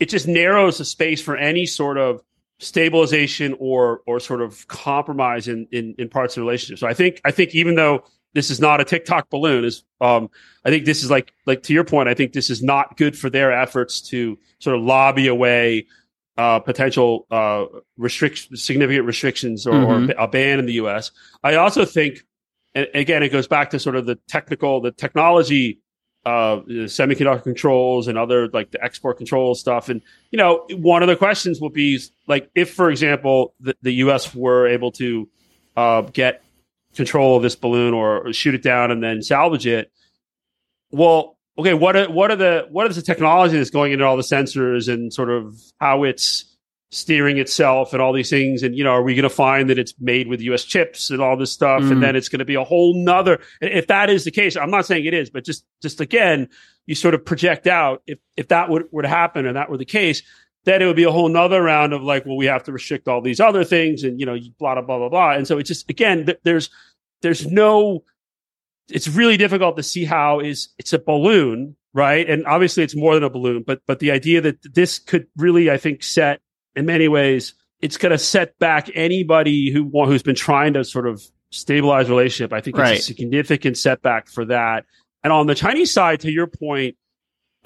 it 0.00 0.08
just 0.08 0.26
narrows 0.26 0.78
the 0.78 0.84
space 0.84 1.20
for 1.20 1.36
any 1.36 1.66
sort 1.66 1.98
of 1.98 2.22
stabilization 2.58 3.54
or 3.58 4.00
or 4.06 4.18
sort 4.18 4.40
of 4.40 4.66
compromise 4.68 5.46
in 5.46 5.68
in, 5.72 5.94
in 5.98 6.08
parts 6.08 6.36
of 6.36 6.40
the 6.40 6.46
relationship. 6.46 6.78
So 6.78 6.86
I 6.86 6.94
think 6.94 7.20
I 7.24 7.30
think 7.30 7.54
even 7.54 7.74
though 7.74 8.04
this 8.36 8.50
is 8.50 8.60
not 8.60 8.82
a 8.82 8.84
TikTok 8.84 9.30
balloon, 9.30 9.64
is 9.64 9.82
um, 10.02 10.28
I 10.62 10.68
think 10.68 10.84
this 10.84 11.02
is 11.02 11.10
like 11.10 11.32
like 11.46 11.62
to 11.64 11.72
your 11.72 11.84
point. 11.84 12.06
I 12.08 12.14
think 12.14 12.34
this 12.34 12.50
is 12.50 12.62
not 12.62 12.98
good 12.98 13.18
for 13.18 13.30
their 13.30 13.50
efforts 13.50 14.02
to 14.10 14.38
sort 14.58 14.76
of 14.76 14.82
lobby 14.82 15.26
away 15.26 15.86
uh, 16.36 16.58
potential 16.58 17.26
uh, 17.30 17.64
restrict 17.96 18.58
significant 18.58 19.06
restrictions 19.06 19.66
or, 19.66 19.72
mm-hmm. 19.72 20.10
or, 20.10 20.14
a 20.18 20.28
ban 20.28 20.58
in 20.58 20.66
the 20.66 20.74
U.S. 20.74 21.12
I 21.42 21.54
also 21.54 21.86
think, 21.86 22.26
and 22.74 22.86
again, 22.92 23.22
it 23.22 23.30
goes 23.30 23.48
back 23.48 23.70
to 23.70 23.78
sort 23.78 23.96
of 23.96 24.04
the 24.04 24.16
technical, 24.28 24.82
the 24.82 24.92
technology, 24.92 25.80
uh, 26.26 26.60
semiconductor 26.66 27.42
controls 27.42 28.06
and 28.06 28.18
other 28.18 28.48
like 28.48 28.70
the 28.70 28.84
export 28.84 29.16
control 29.16 29.54
stuff. 29.54 29.88
And 29.88 30.02
you 30.30 30.36
know, 30.36 30.66
one 30.72 31.02
of 31.02 31.08
the 31.08 31.16
questions 31.16 31.58
will 31.58 31.70
be 31.70 31.98
like, 32.26 32.50
if, 32.54 32.74
for 32.74 32.90
example, 32.90 33.54
the, 33.60 33.74
the 33.80 33.92
U.S. 33.92 34.34
were 34.34 34.66
able 34.66 34.92
to 34.92 35.26
uh, 35.74 36.02
get 36.02 36.42
control 36.96 37.36
of 37.36 37.42
this 37.42 37.56
balloon 37.56 37.94
or, 37.94 38.26
or 38.26 38.32
shoot 38.32 38.54
it 38.54 38.62
down 38.62 38.90
and 38.90 39.02
then 39.02 39.22
salvage 39.22 39.66
it. 39.66 39.92
Well, 40.90 41.36
okay, 41.58 41.74
what 41.74 41.96
are 41.96 42.10
what 42.10 42.30
are 42.30 42.36
the 42.36 42.66
what 42.70 42.88
is 42.88 42.96
the 42.96 43.02
technology 43.02 43.56
that's 43.56 43.70
going 43.70 43.92
into 43.92 44.04
all 44.04 44.16
the 44.16 44.22
sensors 44.22 44.92
and 44.92 45.12
sort 45.12 45.30
of 45.30 45.56
how 45.80 46.04
it's 46.04 46.56
steering 46.90 47.38
itself 47.38 47.92
and 47.92 48.00
all 48.00 48.12
these 48.12 48.30
things 48.30 48.62
and 48.62 48.76
you 48.76 48.84
know 48.84 48.90
are 48.90 49.02
we 49.02 49.14
going 49.14 49.24
to 49.24 49.28
find 49.28 49.68
that 49.68 49.78
it's 49.78 49.92
made 49.98 50.28
with 50.28 50.40
us 50.40 50.64
chips 50.64 51.10
and 51.10 51.20
all 51.20 51.36
this 51.36 51.50
stuff 51.50 51.82
mm. 51.82 51.90
and 51.90 52.00
then 52.00 52.14
it's 52.14 52.28
going 52.28 52.38
to 52.38 52.44
be 52.44 52.54
a 52.54 52.62
whole 52.62 52.94
nother 52.94 53.40
if 53.60 53.88
that 53.88 54.08
is 54.08 54.22
the 54.22 54.30
case 54.30 54.56
i'm 54.56 54.70
not 54.70 54.86
saying 54.86 55.04
it 55.04 55.12
is 55.12 55.28
but 55.28 55.44
just 55.44 55.64
just 55.82 56.00
again 56.00 56.48
you 56.86 56.94
sort 56.94 57.12
of 57.12 57.24
project 57.24 57.66
out 57.66 58.02
if 58.06 58.20
if 58.36 58.46
that 58.48 58.70
would, 58.70 58.84
were 58.92 59.02
to 59.02 59.08
happen 59.08 59.46
and 59.46 59.56
that 59.56 59.68
were 59.68 59.76
the 59.76 59.84
case 59.84 60.22
then 60.66 60.82
it 60.82 60.86
would 60.86 60.96
be 60.96 61.04
a 61.04 61.12
whole 61.12 61.28
nother 61.28 61.62
round 61.62 61.92
of 61.92 62.02
like, 62.02 62.26
well, 62.26 62.36
we 62.36 62.46
have 62.46 62.64
to 62.64 62.72
restrict 62.72 63.06
all 63.06 63.22
these 63.22 63.38
other 63.38 63.64
things 63.64 64.02
and, 64.02 64.18
you 64.18 64.26
know, 64.26 64.36
blah, 64.58 64.74
blah, 64.74 64.82
blah, 64.82 64.98
blah, 64.98 65.08
blah. 65.08 65.30
And 65.32 65.46
so 65.46 65.58
it's 65.58 65.68
just, 65.68 65.88
again, 65.88 66.26
th- 66.26 66.40
there's, 66.42 66.70
there's 67.22 67.46
no, 67.46 68.02
it's 68.88 69.06
really 69.08 69.36
difficult 69.36 69.76
to 69.76 69.84
see 69.84 70.04
how 70.04 70.40
is 70.40 70.68
it's 70.76 70.92
a 70.92 70.98
balloon, 70.98 71.76
right? 71.94 72.28
And 72.28 72.44
obviously 72.46 72.82
it's 72.82 72.96
more 72.96 73.14
than 73.14 73.22
a 73.22 73.30
balloon, 73.30 73.62
but, 73.64 73.80
but 73.86 74.00
the 74.00 74.10
idea 74.10 74.40
that 74.40 74.58
this 74.74 74.98
could 74.98 75.28
really, 75.36 75.70
I 75.70 75.76
think, 75.76 76.02
set 76.02 76.40
in 76.74 76.84
many 76.84 77.06
ways, 77.06 77.54
it's 77.80 77.96
going 77.96 78.12
to 78.12 78.18
set 78.18 78.58
back 78.58 78.90
anybody 78.94 79.70
who, 79.70 79.88
who's 80.04 80.24
been 80.24 80.34
trying 80.34 80.74
to 80.74 80.82
sort 80.82 81.06
of 81.06 81.22
stabilize 81.52 82.08
relationship. 82.08 82.52
I 82.52 82.60
think 82.60 82.76
right. 82.76 82.96
it's 82.96 83.04
a 83.04 83.06
significant 83.06 83.78
setback 83.78 84.28
for 84.28 84.44
that. 84.46 84.84
And 85.22 85.32
on 85.32 85.46
the 85.46 85.54
Chinese 85.54 85.92
side, 85.92 86.20
to 86.20 86.30
your 86.30 86.48
point, 86.48 86.96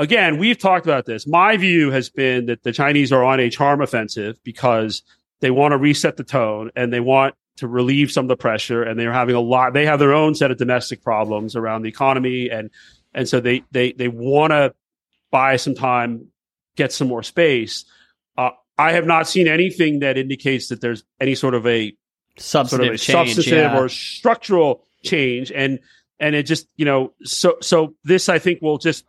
again, 0.00 0.38
we've 0.38 0.58
talked 0.58 0.86
about 0.86 1.04
this. 1.04 1.26
My 1.26 1.56
view 1.56 1.90
has 1.90 2.08
been 2.08 2.46
that 2.46 2.62
the 2.62 2.72
Chinese 2.72 3.12
are 3.12 3.22
on 3.22 3.38
a 3.38 3.50
charm 3.50 3.82
offensive 3.82 4.42
because 4.42 5.02
they 5.40 5.50
want 5.50 5.72
to 5.72 5.78
reset 5.78 6.16
the 6.16 6.24
tone 6.24 6.70
and 6.74 6.92
they 6.92 7.00
want 7.00 7.34
to 7.58 7.68
relieve 7.68 8.10
some 8.10 8.24
of 8.24 8.28
the 8.28 8.36
pressure 8.36 8.82
and 8.82 8.98
they're 8.98 9.12
having 9.12 9.34
a 9.34 9.40
lot 9.40 9.74
they 9.74 9.84
have 9.84 9.98
their 9.98 10.14
own 10.14 10.34
set 10.34 10.50
of 10.50 10.56
domestic 10.56 11.02
problems 11.02 11.54
around 11.54 11.82
the 11.82 11.90
economy 11.90 12.48
and 12.48 12.70
and 13.12 13.28
so 13.28 13.38
they 13.38 13.62
they 13.70 13.92
they 13.92 14.08
want 14.08 14.50
to 14.50 14.74
buy 15.30 15.56
some 15.56 15.74
time 15.74 16.26
get 16.76 16.90
some 16.90 17.06
more 17.06 17.22
space 17.22 17.84
uh, 18.38 18.50
i 18.78 18.92
have 18.92 19.04
not 19.04 19.28
seen 19.28 19.46
anything 19.46 19.98
that 19.98 20.16
indicates 20.16 20.68
that 20.68 20.80
there's 20.80 21.04
any 21.20 21.34
sort 21.34 21.52
of 21.52 21.66
a 21.66 21.94
substantive 22.38 22.70
sort 22.70 22.88
of 22.88 22.94
a 22.94 22.98
change, 22.98 23.34
substantive 23.34 23.72
yeah. 23.72 23.78
or 23.78 23.90
structural 23.90 24.82
change 25.02 25.52
and 25.52 25.80
and 26.18 26.34
it 26.34 26.44
just 26.44 26.66
you 26.76 26.86
know 26.86 27.12
so 27.24 27.58
so 27.60 27.94
this 28.04 28.30
i 28.30 28.38
think 28.38 28.62
will 28.62 28.78
just 28.78 29.04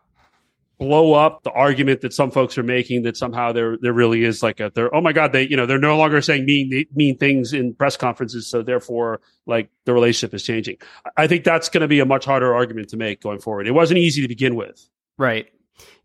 blow 0.82 1.13
up 1.13 1.44
the 1.44 1.52
argument 1.52 2.02
that 2.02 2.12
some 2.12 2.32
folks 2.32 2.58
are 2.58 2.63
making 2.63 3.04
that 3.04 3.15
somehow 3.15 3.52
there 3.52 3.78
there 3.82 3.94
really 3.94 4.24
is 4.24 4.41
like 4.41 4.60
a 4.60 4.72
they're 4.74 4.94
oh 4.96 5.00
my 5.00 5.13
god 5.13 5.32
they 5.32 5.48
you 5.48 5.56
know 5.56 5.67
they're 5.67 5.78
no 5.78 5.96
longer 5.96 6.20
saying 6.22 6.44
mean 6.44 6.86
mean 6.96 7.15
things 7.20 7.54
in 7.54 7.72
press 7.76 7.96
conferences 7.96 8.48
so 8.48 8.63
therefore 8.63 9.22
like 9.46 9.70
the 9.86 9.94
relationship 9.94 10.34
is 10.34 10.44
changing. 10.44 10.78
I 11.17 11.28
think 11.28 11.44
that's 11.44 11.70
going 11.70 11.82
to 11.82 11.88
be 11.88 12.00
a 12.00 12.06
much 12.06 12.26
harder 12.26 12.52
argument 12.52 12.89
to 12.89 12.98
make 12.98 13.22
going 13.22 13.39
forward. 13.39 13.67
It 13.67 13.74
wasn't 13.74 14.00
easy 14.00 14.24
to 14.24 14.28
begin 14.28 14.56
with. 14.56 14.89
Right 15.20 15.48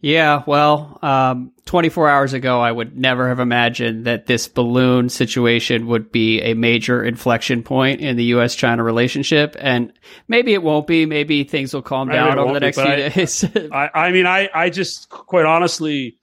yeah, 0.00 0.42
well, 0.46 0.98
um, 1.02 1.52
24 1.64 2.08
hours 2.08 2.32
ago, 2.32 2.60
I 2.60 2.70
would 2.70 2.96
never 2.96 3.28
have 3.28 3.40
imagined 3.40 4.04
that 4.04 4.26
this 4.26 4.46
balloon 4.46 5.08
situation 5.08 5.86
would 5.86 6.12
be 6.12 6.40
a 6.42 6.54
major 6.54 7.02
inflection 7.02 7.62
point 7.62 8.00
in 8.00 8.16
the 8.16 8.24
U.S. 8.24 8.54
China 8.54 8.84
relationship. 8.84 9.56
And 9.58 9.92
maybe 10.28 10.52
it 10.52 10.62
won't 10.62 10.86
be. 10.86 11.06
Maybe 11.06 11.44
things 11.44 11.72
will 11.72 11.82
calm 11.82 12.08
down 12.08 12.38
over 12.38 12.54
the 12.54 12.60
next 12.60 12.76
few 12.76 12.86
I, 12.86 13.08
days. 13.08 13.44
I, 13.72 13.90
I 13.94 14.12
mean, 14.12 14.26
I, 14.26 14.50
I 14.54 14.70
just 14.70 15.08
quite 15.08 15.46
honestly, 15.46 16.18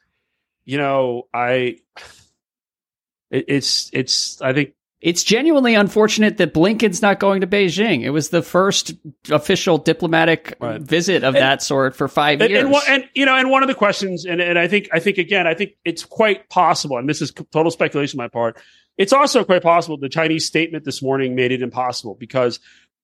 you 0.66 0.78
know, 0.78 1.24
I, 1.34 1.78
it, 3.32 3.46
it's, 3.48 3.90
it's, 3.92 4.40
I 4.42 4.54
think 4.54 4.76
it's 5.04 5.22
genuinely 5.22 5.76
unfortunate 5.76 6.38
that 6.38 6.54
Blinken's 6.54 7.02
not 7.02 7.20
going 7.20 7.42
to 7.42 7.48
Beijing. 7.48 8.04
It 8.04 8.12
was 8.12 8.30
the 8.30 8.42
first 8.42 8.94
official 9.30 9.78
diplomatic 9.78 10.56
right. 10.62 10.80
visit 10.80 11.26
of 11.26 11.36
and, 11.36 11.44
that 11.44 11.62
sort 11.62 11.94
for 11.94 12.08
five 12.08 12.40
and, 12.40 12.50
years. 12.50 12.64
And, 12.64 12.74
and, 12.88 13.10
you 13.14 13.26
know, 13.26 13.36
and 13.36 13.52
one 13.52 13.64
of 13.64 13.68
the 13.68 13.76
questions, 13.76 14.24
and, 14.24 14.40
and 14.40 14.58
I 14.58 14.70
think, 14.70 14.88
I 14.94 15.00
think 15.00 15.18
again, 15.18 15.46
I 15.46 15.56
think 15.56 15.74
it's 15.84 16.06
quite 16.06 16.48
possible, 16.48 16.98
and 16.98 17.10
this 17.10 17.22
is 17.22 17.34
total 17.52 17.70
speculation 17.70 18.18
on 18.18 18.24
my 18.24 18.30
part. 18.30 18.58
It's 18.98 19.12
also 19.12 19.44
quite 19.44 19.62
possible 19.62 19.98
the 19.98 20.08
Chinese 20.08 20.46
statement 20.46 20.86
this 20.86 21.02
morning 21.02 21.36
made 21.36 21.52
it 21.52 21.62
impossible 21.62 22.16
because 22.18 22.62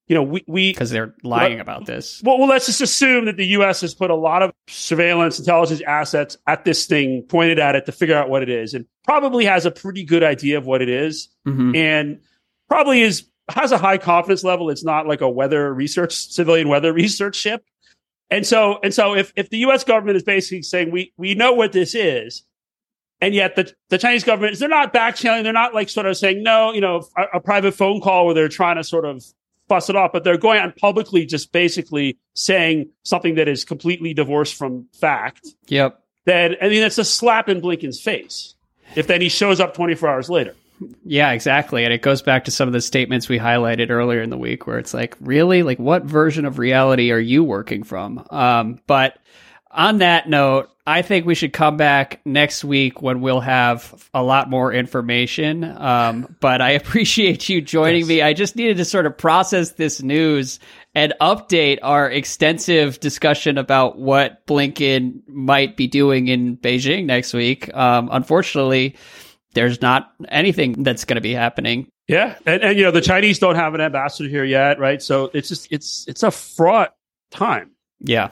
you 0.10 0.16
know, 0.16 0.24
we 0.24 0.72
because 0.72 0.90
they're 0.90 1.14
lying 1.24 1.58
let, 1.58 1.62
about 1.62 1.86
this. 1.86 2.20
Well, 2.26 2.40
well, 2.40 2.50
let's 2.50 2.66
just 2.66 2.82
assume 2.82 3.26
that 3.26 3.38
the 3.38 3.46
U.S. 3.46 3.82
has 3.82 3.94
put 3.94 4.10
a 4.10 4.16
lot 4.16 4.42
of 4.42 4.52
surveillance 4.68 5.38
intelligence 5.38 5.82
assets 5.86 6.36
at 6.48 6.66
this 6.66 6.88
thing, 6.88 7.22
pointed 7.30 7.60
at 7.60 7.76
it 7.76 7.86
to 7.86 7.92
figure 7.92 8.18
out 8.18 8.28
what 8.28 8.42
it 8.42 8.50
is, 8.50 8.74
and 8.74 8.88
probably 9.06 9.46
has 9.46 9.68
a 9.68 9.72
pretty 9.72 10.04
good 10.04 10.24
idea 10.24 10.58
of 10.58 10.66
what 10.66 10.82
it 10.82 10.90
is, 10.90 11.30
mm-hmm. 11.48 11.76
and 11.76 12.20
probably 12.68 13.02
is 13.02 13.30
has 13.50 13.72
a 13.72 13.78
high 13.78 14.00
confidence 14.00 14.44
level. 14.44 14.72
It's 14.72 14.84
not 14.84 15.08
like 15.08 15.22
a 15.22 15.30
weather 15.30 15.72
research 15.72 16.16
civilian 16.16 16.70
weather 16.70 16.92
research 17.06 17.36
ship, 17.36 17.64
and 18.32 18.48
so 18.48 18.80
and 18.82 18.92
so 18.92 19.14
if 19.14 19.32
if 19.36 19.52
the 19.52 19.60
U.S. 19.60 19.84
government 19.84 20.18
is 20.18 20.24
basically 20.24 20.64
saying 20.64 20.90
we 20.90 21.14
we 21.18 21.36
know 21.36 21.54
what 21.54 21.72
this 21.72 21.94
is, 21.94 22.42
and 23.22 23.36
yet 23.36 23.56
the, 23.56 23.72
the 23.90 24.00
Chinese 24.00 24.24
government 24.24 24.58
they're 24.58 24.70
not 24.70 24.92
back 24.92 25.18
channeling. 25.18 25.44
They're 25.44 25.54
not 25.54 25.76
like 25.76 25.88
sort 25.88 26.08
of 26.08 26.18
saying 26.18 26.42
no, 26.42 26.74
you 26.74 26.82
know, 26.82 27.08
a, 27.16 27.38
a, 27.38 27.40
private 27.40 27.76
phone 27.76 28.02
call 28.02 28.26
where 28.26 28.34
they're 28.34 28.50
trying 28.50 28.78
to 28.78 28.84
sort 28.84 29.06
of 29.06 29.24
fuss 29.70 29.90
it 29.90 29.96
off, 29.96 30.12
but 30.12 30.24
they're 30.24 30.38
going 30.38 30.60
on 30.60 30.74
publicly 30.74 31.26
just 31.26 31.52
basically 31.52 32.18
saying 32.34 32.90
something 33.04 33.36
that 33.36 33.48
is 33.48 33.64
completely 33.64 34.14
divorced 34.14 34.56
from 34.56 34.88
fact. 35.00 35.48
Yep. 35.68 36.04
Then 36.26 36.56
I 36.62 36.68
mean, 36.68 36.84
it's 36.84 36.98
a 36.98 37.06
slap 37.06 37.48
in 37.48 37.62
Blinken's 37.62 38.02
face. 38.02 38.56
If 38.96 39.08
then 39.08 39.22
he 39.22 39.30
shows 39.30 39.60
up 39.60 39.76
24 39.76 40.10
hours 40.10 40.30
later. 40.30 40.56
Yeah, 41.06 41.32
exactly. 41.32 41.84
And 41.84 41.94
it 41.94 42.02
goes 42.02 42.22
back 42.22 42.46
to 42.46 42.52
some 42.52 42.68
of 42.68 42.74
the 42.74 42.82
statements 42.82 43.30
we 43.30 43.38
highlighted 43.38 43.90
earlier 43.90 44.22
in 44.22 44.30
the 44.30 44.38
week 44.38 44.66
where 44.66 44.80
it's 44.80 44.94
like, 44.94 45.16
really? 45.20 45.64
Like, 45.64 45.78
what 45.78 46.04
version 46.04 46.46
of 46.46 46.58
reality 46.58 47.12
are 47.12 47.20
you 47.20 47.44
working 47.44 47.84
from? 47.84 48.26
Um, 48.30 48.80
but 48.88 49.18
on 49.72 50.00
that 50.00 50.28
note, 50.28 50.70
I 50.88 51.04
think 51.04 51.28
we 51.28 51.36
should 51.36 51.54
come 51.54 51.78
back 51.78 52.20
next 52.26 52.64
week 52.64 53.02
when 53.02 53.22
we'll 53.22 53.42
have 53.42 54.10
a 54.14 54.24
lot 54.24 54.50
more 54.50 54.74
information. 54.74 55.64
Um, 55.64 56.36
but 56.40 56.62
I 56.62 56.72
appreciate 56.72 57.48
you 57.48 57.62
joining 57.62 58.02
yes. 58.02 58.10
me. 58.10 58.22
I 58.24 58.34
just 58.34 58.56
needed 58.56 58.78
to 58.78 58.86
sort 58.86 59.06
of 59.06 59.18
process 59.18 59.74
this 59.74 60.02
news 60.02 60.60
and 60.96 61.14
update 61.22 61.78
our 61.84 62.10
extensive 62.10 63.00
discussion 63.00 63.60
about 63.60 64.00
what 64.00 64.46
Blinken 64.48 65.22
might 65.28 65.78
be 65.78 65.88
doing 65.88 66.28
in 66.28 66.58
Beijing 66.58 67.06
next 67.06 67.34
week. 67.34 67.72
Um, 67.76 68.10
unfortunately, 68.12 68.96
there's 69.54 69.82
not 69.82 70.12
anything 70.30 70.84
that's 70.84 71.06
going 71.06 71.16
to 71.16 71.22
be 71.22 71.34
happening. 71.34 71.88
Yeah, 72.08 72.36
and, 72.48 72.64
and 72.64 72.78
you 72.78 72.84
know 72.84 72.92
the 72.92 73.02
Chinese 73.02 73.38
don't 73.38 73.56
have 73.56 73.76
an 73.76 73.82
ambassador 73.82 74.28
here 74.28 74.44
yet, 74.44 74.80
right? 74.80 75.00
So 75.00 75.30
it's 75.32 75.50
just 75.50 75.72
it's 75.72 76.08
it's 76.08 76.24
a 76.24 76.32
fraught 76.32 76.96
time. 77.30 77.72
Yeah, 78.00 78.32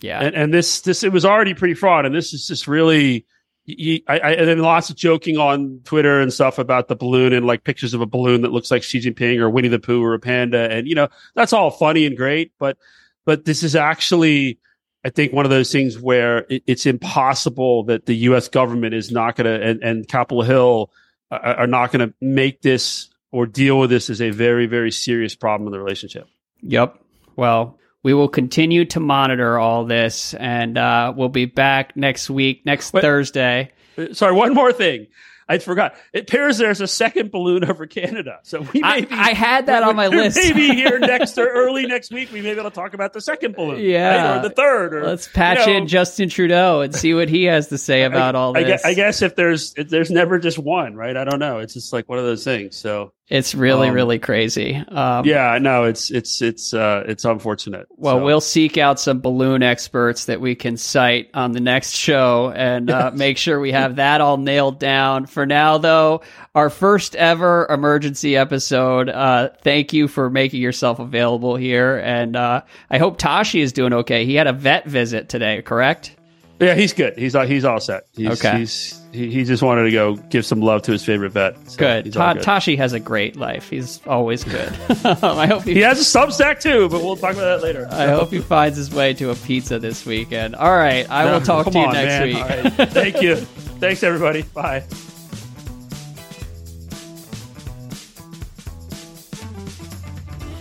yeah, 0.00 0.20
and, 0.20 0.34
and 0.34 0.54
this 0.54 0.80
this 0.82 1.02
it 1.02 1.12
was 1.12 1.24
already 1.24 1.54
pretty 1.54 1.74
fraught, 1.74 2.06
and 2.06 2.14
this 2.14 2.32
is 2.32 2.46
just 2.46 2.66
really. 2.66 3.26
I, 3.68 4.00
I, 4.06 4.30
and 4.34 4.46
then 4.46 4.58
lots 4.60 4.90
of 4.90 4.96
joking 4.96 5.38
on 5.38 5.80
Twitter 5.82 6.20
and 6.20 6.32
stuff 6.32 6.60
about 6.60 6.86
the 6.86 6.94
balloon 6.94 7.32
and 7.32 7.44
like 7.44 7.64
pictures 7.64 7.94
of 7.94 8.00
a 8.00 8.06
balloon 8.06 8.42
that 8.42 8.52
looks 8.52 8.70
like 8.70 8.84
Xi 8.84 9.00
Jinping 9.00 9.40
or 9.40 9.50
Winnie 9.50 9.66
the 9.66 9.80
Pooh 9.80 10.04
or 10.04 10.14
a 10.14 10.20
panda, 10.20 10.70
and 10.70 10.86
you 10.86 10.94
know 10.94 11.08
that's 11.34 11.52
all 11.52 11.72
funny 11.72 12.06
and 12.06 12.16
great, 12.16 12.52
but 12.60 12.78
but 13.24 13.44
this 13.44 13.64
is 13.64 13.74
actually 13.74 14.60
I 15.06 15.10
think 15.10 15.32
one 15.32 15.44
of 15.44 15.50
those 15.50 15.70
things 15.70 15.98
where 15.98 16.46
it, 16.48 16.64
it's 16.66 16.84
impossible 16.84 17.84
that 17.84 18.06
the 18.06 18.16
U.S. 18.16 18.48
government 18.48 18.92
is 18.92 19.12
not 19.12 19.36
going 19.36 19.44
to 19.44 19.64
and, 19.64 19.82
and 19.82 20.08
Capitol 20.08 20.42
Hill 20.42 20.90
are, 21.30 21.40
are 21.40 21.66
not 21.66 21.92
going 21.92 22.08
to 22.08 22.14
make 22.20 22.62
this 22.62 23.08
or 23.30 23.46
deal 23.46 23.78
with 23.78 23.90
this 23.90 24.10
as 24.10 24.20
a 24.20 24.30
very 24.30 24.66
very 24.66 24.90
serious 24.90 25.36
problem 25.36 25.68
in 25.68 25.72
the 25.72 25.78
relationship. 25.78 26.26
Yep. 26.62 26.98
Well, 27.36 27.78
we 28.06 28.14
will 28.14 28.28
continue 28.28 28.84
to 28.84 29.00
monitor 29.00 29.58
all 29.58 29.84
this, 29.84 30.32
and 30.34 30.78
uh, 30.78 31.12
we'll 31.16 31.28
be 31.28 31.44
back 31.44 31.96
next 31.96 32.30
week, 32.30 32.64
next 32.64 32.92
Wait, 32.92 33.00
Thursday. 33.00 33.72
Sorry, 34.12 34.32
one 34.32 34.54
more 34.54 34.72
thing. 34.72 35.08
I 35.48 35.58
forgot. 35.58 35.96
It 36.12 36.30
appears 36.30 36.56
there's 36.56 36.80
a 36.80 36.86
second 36.86 37.32
balloon 37.32 37.64
over 37.64 37.84
Canada. 37.88 38.38
So 38.44 38.60
we 38.60 38.80
may 38.80 38.88
I, 38.88 39.00
be, 39.00 39.08
I 39.10 39.32
had 39.32 39.66
that 39.66 39.82
on 39.82 39.96
my 39.96 40.06
list. 40.06 40.36
maybe 40.36 40.68
here 40.68 40.98
next 41.00 41.36
or 41.36 41.48
early 41.48 41.86
next 41.86 42.12
week, 42.12 42.30
we 42.30 42.42
may 42.42 42.54
be 42.54 42.60
able 42.60 42.70
to 42.70 42.76
talk 42.76 42.94
about 42.94 43.12
the 43.12 43.20
second 43.20 43.56
balloon. 43.56 43.80
Yeah. 43.80 44.36
Right? 44.36 44.38
Or 44.38 44.48
the 44.48 44.54
third. 44.54 44.94
Or, 44.94 45.04
Let's 45.04 45.26
patch 45.26 45.66
you 45.66 45.72
know, 45.72 45.78
in 45.78 45.88
Justin 45.88 46.28
Trudeau 46.28 46.82
and 46.82 46.94
see 46.94 47.12
what 47.12 47.28
he 47.28 47.42
has 47.44 47.66
to 47.70 47.78
say 47.78 48.04
about 48.04 48.36
I, 48.36 48.38
all 48.38 48.52
this. 48.52 48.62
I 48.62 48.66
guess, 48.68 48.84
I 48.84 48.94
guess 48.94 49.22
if 49.22 49.34
there's, 49.34 49.74
if 49.76 49.88
there's 49.88 50.12
never 50.12 50.38
just 50.38 50.60
one, 50.60 50.94
right? 50.94 51.16
I 51.16 51.24
don't 51.24 51.40
know. 51.40 51.58
It's 51.58 51.74
just 51.74 51.92
like 51.92 52.08
one 52.08 52.20
of 52.20 52.24
those 52.24 52.44
things. 52.44 52.76
So 52.76 53.12
it's 53.28 53.56
really, 53.56 53.88
um, 53.88 53.94
really 53.94 54.20
crazy. 54.20 54.76
Um, 54.76 55.24
yeah, 55.24 55.58
no, 55.60 55.82
it's 55.82 56.12
it's 56.12 56.40
it's 56.42 56.72
uh, 56.72 57.02
it's 57.08 57.24
unfortunate. 57.24 57.88
Well, 57.90 58.20
so. 58.20 58.24
we'll 58.24 58.40
seek 58.40 58.78
out 58.78 59.00
some 59.00 59.20
balloon 59.20 59.64
experts 59.64 60.26
that 60.26 60.40
we 60.40 60.54
can 60.54 60.76
cite 60.76 61.30
on 61.34 61.50
the 61.50 61.58
next 61.58 61.90
show 61.90 62.52
and 62.54 62.88
uh, 62.88 63.10
make 63.14 63.36
sure 63.36 63.58
we 63.58 63.72
have 63.72 63.96
that 63.96 64.20
all 64.20 64.36
nailed 64.36 64.78
down. 64.78 65.26
For 65.26 65.44
now, 65.44 65.78
though, 65.78 66.22
our 66.54 66.70
first 66.70 67.16
ever 67.16 67.66
emergency 67.68 68.36
episode. 68.36 69.08
Uh, 69.08 69.48
thank 69.62 69.92
you 69.92 70.06
for 70.06 70.30
making 70.30 70.62
yourself 70.62 71.00
available 71.00 71.56
here, 71.56 71.98
and 71.98 72.36
uh, 72.36 72.62
I 72.88 72.98
hope 72.98 73.18
Tashi 73.18 73.60
is 73.60 73.72
doing 73.72 73.92
okay. 73.92 74.24
He 74.24 74.36
had 74.36 74.46
a 74.46 74.52
vet 74.52 74.86
visit 74.86 75.28
today, 75.28 75.62
correct? 75.62 76.14
Yeah, 76.60 76.74
he's 76.74 76.92
good. 76.92 77.18
He's 77.18 77.34
he's 77.34 77.64
all 77.64 77.80
set. 77.80 78.04
He's, 78.14 78.44
okay. 78.44 78.60
He's, 78.60 79.00
he, 79.16 79.30
he 79.30 79.44
just 79.44 79.62
wanted 79.62 79.84
to 79.84 79.90
go 79.90 80.16
give 80.16 80.44
some 80.44 80.60
love 80.60 80.82
to 80.82 80.92
his 80.92 81.04
favorite 81.04 81.30
vet. 81.30 81.56
So 81.70 81.78
good. 81.78 82.12
Ta- 82.12 82.34
good. 82.34 82.42
Tashi 82.42 82.76
has 82.76 82.92
a 82.92 83.00
great 83.00 83.36
life. 83.36 83.70
He's 83.70 84.00
always 84.06 84.44
good. 84.44 84.68
I 85.04 85.46
hope 85.46 85.64
he, 85.64 85.74
he 85.74 85.80
has 85.80 85.98
a 85.98 86.18
Substack 86.18 86.60
too, 86.60 86.88
but 86.88 87.02
we'll 87.02 87.16
talk 87.16 87.32
about 87.32 87.60
that 87.60 87.62
later. 87.62 87.88
I 87.90 88.06
hope 88.06 88.30
he 88.30 88.40
finds 88.40 88.76
his 88.76 88.92
way 88.92 89.14
to 89.14 89.30
a 89.30 89.34
pizza 89.34 89.78
this 89.78 90.06
weekend. 90.06 90.54
All 90.54 90.76
right, 90.76 91.08
I 91.10 91.32
will 91.32 91.40
talk 91.40 91.66
to 91.66 91.78
you 91.78 91.86
on, 91.86 91.92
next 91.92 92.34
man. 92.34 92.64
week. 92.64 92.90
Thank 92.90 93.22
you. 93.22 93.36
Thanks 93.80 94.02
everybody. 94.02 94.42
Bye. 94.42 94.84